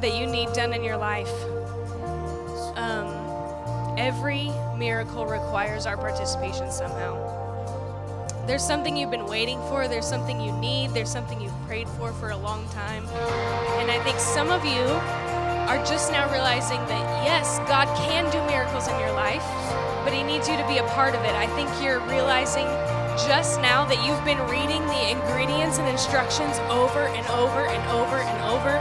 that 0.00 0.16
you 0.16 0.26
need 0.26 0.52
done 0.52 0.72
in 0.72 0.82
your 0.82 0.96
life. 0.96 1.32
Um, 2.76 3.23
every 3.96 4.50
miracle 4.76 5.26
requires 5.26 5.86
our 5.86 5.96
participation 5.96 6.70
somehow. 6.70 7.42
There's 8.46 8.64
something 8.64 8.96
you've 8.96 9.10
been 9.10 9.26
waiting 9.26 9.58
for, 9.68 9.88
there's 9.88 10.06
something 10.06 10.40
you 10.40 10.52
need, 10.52 10.90
there's 10.90 11.10
something 11.10 11.40
you've 11.40 11.66
prayed 11.66 11.88
for 11.88 12.12
for 12.12 12.30
a 12.30 12.36
long 12.36 12.68
time. 12.68 13.06
And 13.80 13.90
I 13.90 13.98
think 14.04 14.18
some 14.18 14.50
of 14.50 14.64
you 14.64 14.84
are 15.68 15.82
just 15.86 16.12
now 16.12 16.30
realizing 16.30 16.78
that 16.86 17.24
yes, 17.24 17.58
God 17.60 17.88
can 17.96 18.30
do 18.30 18.38
miracles 18.46 18.86
in 18.86 18.98
your 19.00 19.12
life, 19.12 19.44
but 20.04 20.12
He 20.12 20.22
needs 20.22 20.46
you 20.48 20.56
to 20.56 20.66
be 20.68 20.76
a 20.78 20.86
part 20.92 21.14
of 21.14 21.24
it. 21.24 21.32
I 21.32 21.46
think 21.56 21.70
you're 21.82 22.00
realizing 22.00 22.66
just 23.24 23.60
now 23.62 23.84
that 23.86 24.04
you've 24.04 24.24
been 24.26 24.42
reading 24.50 24.84
the 24.92 25.10
ingredients 25.10 25.78
and 25.78 25.88
instructions 25.88 26.58
over 26.68 27.08
and 27.14 27.26
over 27.28 27.64
and 27.64 27.82
over 27.96 28.20
and 28.20 28.38
over, 28.44 28.76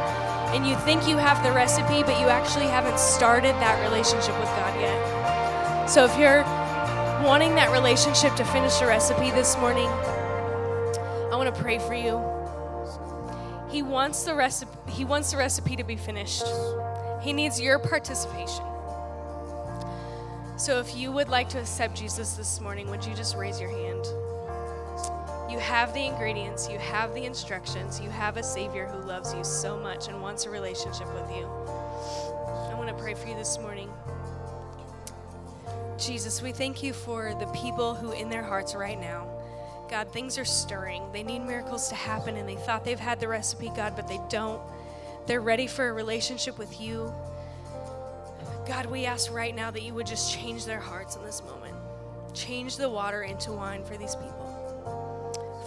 and 0.54 0.68
you 0.68 0.76
think 0.78 1.08
you 1.08 1.18
have 1.18 1.44
the 1.44 1.52
recipe, 1.52 2.04
but 2.04 2.20
you 2.20 2.28
actually 2.28 2.68
haven't 2.68 3.00
started 3.00 3.54
that 3.56 3.82
relationship 3.84 4.38
with 4.40 4.50
God 4.50 4.80
yet. 4.80 5.90
So 5.90 6.06
if 6.06 6.16
you're 6.18 6.44
wanting 7.28 7.56
that 7.56 7.72
relationship 7.72 8.36
to 8.36 8.46
finish 8.46 8.78
the 8.78 8.86
recipe 8.86 9.32
this 9.32 9.58
morning, 9.58 9.88
I 9.88 11.36
want 11.36 11.54
to 11.54 11.62
pray 11.62 11.80
for 11.80 11.96
you. 11.96 12.22
He 13.72 13.82
wants 13.82 14.24
the 14.24 14.36
recipe 14.36 14.72
he 14.90 15.06
wants 15.06 15.32
the 15.32 15.38
recipe 15.38 15.76
to 15.76 15.84
be 15.84 15.96
finished. 15.96 16.44
He 17.24 17.34
needs 17.34 17.60
your 17.60 17.80
participation. 17.80 18.64
So 20.56 20.80
if 20.80 20.96
you 20.96 21.12
would 21.12 21.30
like 21.30 21.50
to 21.50 21.60
accept 21.60 21.96
Jesus 21.96 22.34
this 22.34 22.62
morning, 22.62 22.90
would 22.92 23.04
you 23.04 23.16
just 23.16 23.36
raise 23.36 23.60
your 23.60 23.72
hand? 23.72 24.06
You 25.54 25.60
have 25.60 25.94
the 25.94 26.04
ingredients, 26.04 26.68
you 26.68 26.80
have 26.80 27.14
the 27.14 27.26
instructions, 27.26 28.02
you 28.02 28.10
have 28.10 28.38
a 28.38 28.44
Savior 28.44 28.88
who 28.88 29.08
loves 29.08 29.36
you 29.36 29.44
so 29.44 29.78
much 29.78 30.08
and 30.08 30.20
wants 30.20 30.48
a 30.48 30.50
relationship 30.50 31.06
with 31.14 31.30
you. 31.30 31.46
I 31.46 32.74
want 32.76 32.88
to 32.88 32.96
pray 32.96 33.14
for 33.14 33.28
you 33.28 33.36
this 33.36 33.60
morning. 33.60 33.88
Jesus, 36.00 36.42
we 36.42 36.54
thank 36.54 36.82
you 36.82 36.92
for 36.92 37.36
the 37.40 37.46
people 37.54 37.94
who, 37.94 38.14
in 38.14 38.32
their 38.32 38.42
hearts 38.42 38.74
right 38.74 39.00
now, 39.00 39.28
God, 39.92 40.12
things 40.12 40.40
are 40.40 40.46
stirring. 40.46 41.04
They 41.14 41.22
need 41.22 41.44
miracles 41.44 41.88
to 41.90 41.96
happen, 41.96 42.36
and 42.36 42.50
they 42.50 42.56
thought 42.56 42.84
they've 42.84 43.00
had 43.00 43.20
the 43.20 43.28
recipe, 43.28 43.72
God, 43.76 43.96
but 43.96 44.08
they 44.08 44.20
don't. 44.32 44.60
They're 45.28 45.40
ready 45.40 45.68
for 45.68 45.88
a 45.88 45.94
relationship 45.94 46.58
with 46.58 46.82
you. 46.82 47.14
God, 48.68 48.88
we 48.88 49.06
ask 49.06 49.32
right 49.32 49.56
now 49.56 49.70
that 49.70 49.84
you 49.84 49.94
would 49.94 50.08
just 50.08 50.34
change 50.34 50.66
their 50.66 50.80
hearts 50.80 51.16
in 51.16 51.24
this 51.24 51.44
moment. 51.44 51.76
Change 52.34 52.78
the 52.78 52.90
water 52.90 53.22
into 53.22 53.52
wine 53.52 53.84
for 53.84 53.98
these 53.98 54.16
people. 54.16 54.53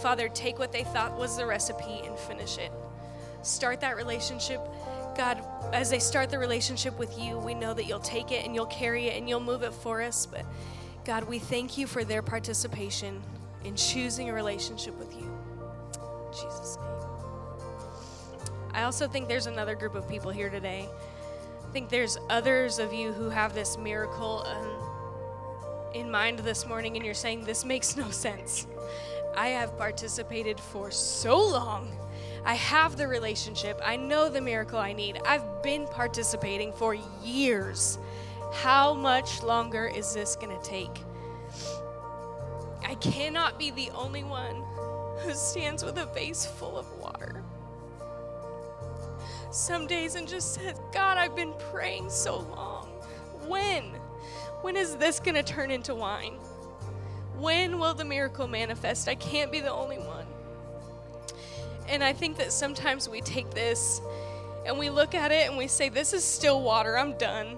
Father, 0.07 0.29
take 0.29 0.57
what 0.57 0.71
they 0.71 0.85
thought 0.85 1.17
was 1.17 1.35
the 1.35 1.45
recipe 1.45 1.99
and 2.05 2.17
finish 2.17 2.57
it. 2.57 2.71
Start 3.41 3.81
that 3.81 3.97
relationship 3.97 4.61
God, 5.17 5.43
as 5.73 5.89
they 5.89 5.99
start 5.99 6.29
the 6.29 6.39
relationship 6.39 6.97
with 6.97 7.19
you, 7.19 7.37
we 7.39 7.53
know 7.53 7.73
that 7.73 7.87
you'll 7.87 7.99
take 7.99 8.31
it 8.31 8.45
and 8.45 8.55
you'll 8.55 8.67
carry 8.67 9.07
it 9.07 9.17
and 9.17 9.27
you'll 9.27 9.41
move 9.41 9.63
it 9.63 9.73
for 9.73 10.01
us. 10.01 10.25
But 10.25 10.45
God, 11.03 11.25
we 11.27 11.39
thank 11.39 11.77
you 11.77 11.87
for 11.87 12.05
their 12.05 12.21
participation 12.21 13.21
in 13.65 13.75
choosing 13.75 14.29
a 14.29 14.33
relationship 14.33 14.97
with 14.97 15.13
you. 15.13 15.23
In 15.25 16.31
Jesus' 16.31 16.77
name. 16.77 16.85
I 18.73 18.83
also 18.83 19.09
think 19.09 19.27
there's 19.27 19.47
another 19.47 19.75
group 19.75 19.95
of 19.95 20.07
people 20.07 20.31
here 20.31 20.49
today. 20.49 20.87
I 21.67 21.71
think 21.73 21.89
there's 21.89 22.17
others 22.29 22.79
of 22.79 22.93
you 22.93 23.11
who 23.11 23.29
have 23.29 23.53
this 23.53 23.77
miracle 23.77 24.45
um, 24.45 25.91
in 25.93 26.09
mind 26.09 26.39
this 26.39 26.65
morning, 26.65 26.95
and 26.95 27.03
you're 27.03 27.13
saying, 27.13 27.43
This 27.43 27.65
makes 27.65 27.97
no 27.97 28.09
sense. 28.11 28.67
I 29.37 29.49
have 29.49 29.77
participated 29.77 30.59
for 30.59 30.91
so 30.91 31.37
long 31.37 31.97
I 32.47 32.53
have 32.53 32.95
the 32.95 33.09
relationship. 33.09 33.81
I 33.83 33.97
know 33.97 34.29
the 34.29 34.39
miracle 34.39 34.79
I 34.79 34.93
need. 34.93 35.19
I've 35.25 35.61
been 35.61 35.85
participating 35.85 36.71
for 36.71 36.95
years. 37.21 37.99
How 38.53 38.93
much 38.93 39.43
longer 39.43 39.91
is 39.93 40.13
this 40.13 40.37
going 40.37 40.57
to 40.57 40.63
take? 40.63 41.03
I 42.85 42.95
cannot 42.95 43.59
be 43.59 43.71
the 43.71 43.89
only 43.89 44.23
one 44.23 44.63
who 45.19 45.33
stands 45.33 45.83
with 45.83 45.97
a 45.97 46.05
vase 46.05 46.45
full 46.45 46.77
of 46.77 46.89
water. 46.99 47.43
Some 49.51 49.85
days 49.85 50.15
and 50.15 50.25
just 50.25 50.53
says, 50.53 50.79
God, 50.93 51.17
I've 51.17 51.35
been 51.35 51.53
praying 51.69 52.09
so 52.09 52.47
long. 52.55 52.87
When? 53.45 53.83
When 54.61 54.77
is 54.77 54.95
this 54.95 55.19
going 55.19 55.35
to 55.35 55.43
turn 55.43 55.69
into 55.69 55.93
wine? 55.93 56.37
When 57.39 57.77
will 57.79 57.93
the 57.93 58.05
miracle 58.05 58.47
manifest? 58.47 59.07
I 59.07 59.15
can't 59.15 59.51
be 59.51 59.59
the 59.59 59.71
only 59.71 59.97
one. 59.99 60.25
And 61.87 62.03
I 62.03 62.11
think 62.11 62.37
that 62.37 62.51
sometimes 62.51 63.07
we 63.07 63.21
take 63.21 63.51
this 63.51 64.01
and 64.65 64.77
we 64.77 64.89
look 64.89 65.13
at 65.15 65.31
it 65.31 65.47
and 65.47 65.57
we 65.57 65.67
say, 65.67 65.89
This 65.89 66.13
is 66.13 66.23
still 66.23 66.61
water. 66.61 66.97
I'm 66.97 67.17
done. 67.17 67.57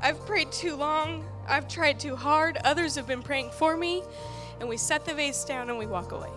I've 0.00 0.24
prayed 0.26 0.52
too 0.52 0.76
long. 0.76 1.24
I've 1.46 1.66
tried 1.66 1.98
too 1.98 2.14
hard. 2.14 2.56
Others 2.64 2.94
have 2.94 3.06
been 3.06 3.22
praying 3.22 3.50
for 3.50 3.76
me. 3.76 4.02
And 4.60 4.68
we 4.68 4.76
set 4.76 5.04
the 5.04 5.14
vase 5.14 5.44
down 5.44 5.70
and 5.70 5.78
we 5.78 5.86
walk 5.86 6.12
away. 6.12 6.30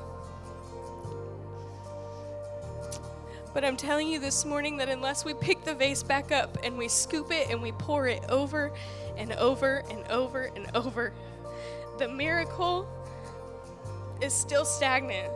But 3.53 3.65
I'm 3.65 3.77
telling 3.77 4.07
you 4.07 4.19
this 4.19 4.45
morning 4.45 4.77
that 4.77 4.89
unless 4.89 5.25
we 5.25 5.33
pick 5.33 5.63
the 5.63 5.75
vase 5.75 6.03
back 6.03 6.31
up 6.31 6.57
and 6.63 6.77
we 6.77 6.87
scoop 6.87 7.31
it 7.31 7.49
and 7.49 7.61
we 7.61 7.71
pour 7.73 8.07
it 8.07 8.23
over 8.29 8.71
and 9.17 9.33
over 9.33 9.83
and 9.89 10.07
over 10.07 10.51
and 10.55 10.67
over, 10.73 11.13
the 12.01 12.07
miracle 12.07 12.87
is 14.23 14.33
still 14.33 14.65
stagnant 14.65 15.31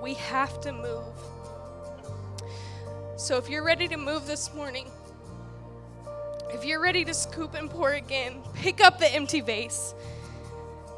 we 0.00 0.14
have 0.14 0.60
to 0.60 0.72
move. 0.72 1.02
So 3.16 3.38
if 3.38 3.50
you're 3.50 3.64
ready 3.64 3.88
to 3.88 3.96
move 3.96 4.28
this 4.28 4.54
morning, 4.54 4.86
if 6.50 6.64
you're 6.64 6.80
ready 6.80 7.04
to 7.04 7.12
scoop 7.12 7.54
and 7.54 7.68
pour 7.68 7.90
again, 7.90 8.42
pick 8.54 8.80
up 8.80 9.00
the 9.00 9.12
empty 9.12 9.40
vase. 9.40 9.96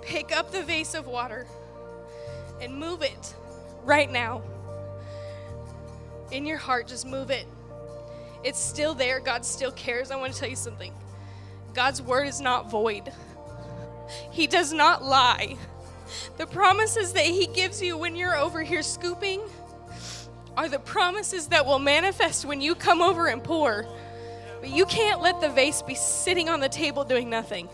Pick 0.02 0.36
up 0.36 0.52
the 0.52 0.62
vase 0.62 0.94
of 0.94 1.06
water 1.06 1.46
and 2.60 2.78
move 2.78 3.00
it 3.00 3.34
right 3.82 4.12
now. 4.12 4.42
In 6.30 6.44
your 6.44 6.58
heart, 6.58 6.88
just 6.88 7.06
move 7.06 7.30
it. 7.30 7.46
It's 8.42 8.60
still 8.60 8.94
there. 8.94 9.20
God 9.20 9.46
still 9.46 9.72
cares. 9.72 10.10
I 10.10 10.16
want 10.16 10.34
to 10.34 10.38
tell 10.38 10.50
you 10.50 10.56
something 10.56 10.92
God's 11.74 12.00
word 12.00 12.28
is 12.28 12.40
not 12.40 12.70
void. 12.70 13.12
He 14.30 14.46
does 14.46 14.72
not 14.72 15.04
lie. 15.04 15.56
The 16.37 16.46
promises 16.46 17.12
that 17.14 17.24
He 17.24 17.46
gives 17.48 17.82
you 17.82 17.98
when 17.98 18.14
you're 18.14 18.37
over 18.37 18.62
here 18.62 18.82
scooping 18.82 19.40
are 20.56 20.68
the 20.68 20.78
promises 20.78 21.48
that 21.48 21.66
will 21.66 21.80
manifest 21.80 22.44
when 22.44 22.60
you 22.60 22.74
come 22.74 23.02
over 23.02 23.26
and 23.26 23.42
pour. 23.42 23.87
But 24.60 24.70
you 24.70 24.87
can't 24.87 25.20
let 25.20 25.40
the 25.40 25.48
vase 25.48 25.82
be 25.82 25.94
sitting 25.94 26.48
on 26.48 26.60
the 26.60 26.68
table 26.68 27.04
doing 27.04 27.28
nothing. 27.28 27.68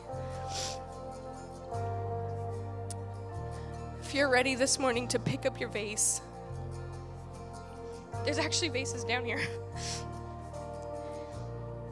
If 4.02 4.14
you're 4.14 4.30
ready 4.30 4.54
this 4.54 4.78
morning 4.78 5.06
to 5.08 5.18
pick 5.18 5.46
up 5.46 5.60
your 5.60 5.68
vase, 5.68 6.20
there's 8.24 8.38
actually 8.38 8.70
vases 8.70 9.04
down 9.04 9.24
here. 9.24 9.40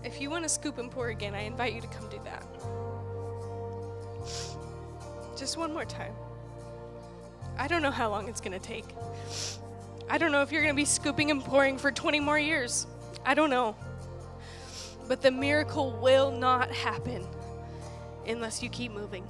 If 0.09 0.23
you 0.23 0.31
want 0.31 0.43
to 0.45 0.49
scoop 0.49 0.79
and 0.79 0.91
pour 0.91 1.09
again, 1.09 1.35
I 1.35 1.43
invite 1.43 1.75
you 1.75 1.83
to 1.83 1.87
come 1.87 2.09
do 2.09 2.19
that. 2.25 2.43
Just 5.37 5.59
one 5.59 5.71
more 5.71 5.85
time. 5.85 6.15
I 7.59 7.69
don't 7.69 7.83
know 7.83 7.91
how 7.91 8.09
long 8.09 8.27
it's 8.27 8.41
going 8.41 8.59
to 8.59 8.67
take. 8.67 8.87
I 10.09 10.17
don't 10.17 10.33
know 10.33 10.41
if 10.41 10.51
you're 10.51 10.63
going 10.63 10.73
to 10.73 10.77
be 10.77 10.87
scooping 10.87 11.31
and 11.31 11.45
pouring 11.45 11.77
for 11.77 11.93
20 11.93 12.21
more 12.21 12.39
years. 12.39 12.87
I 13.27 13.35
don't 13.35 13.51
know. 13.51 13.77
But 15.09 15.21
the 15.21 15.31
miracle 15.31 15.91
will 16.01 16.31
not 16.31 16.71
happen 16.71 17.27
unless 18.27 18.63
you 18.63 18.71
keep 18.71 18.93
moving. 18.93 19.29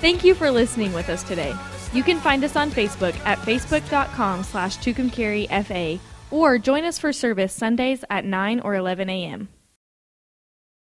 Thank 0.00 0.24
you 0.24 0.34
for 0.34 0.50
listening 0.50 0.92
with 0.92 1.08
us 1.08 1.22
today. 1.22 1.54
You 1.92 2.02
can 2.02 2.18
find 2.18 2.42
us 2.42 2.56
on 2.56 2.72
Facebook 2.72 3.16
at 3.24 3.38
facebook.com 3.38 4.42
slash 4.42 4.78
tucumcarifa 4.78 6.00
or 6.30 6.58
join 6.58 6.84
us 6.84 6.98
for 6.98 7.12
service 7.12 7.52
Sundays 7.52 8.04
at 8.10 8.24
9 8.24 8.60
or 8.60 8.74
11 8.74 9.08
a.m. 9.08 9.48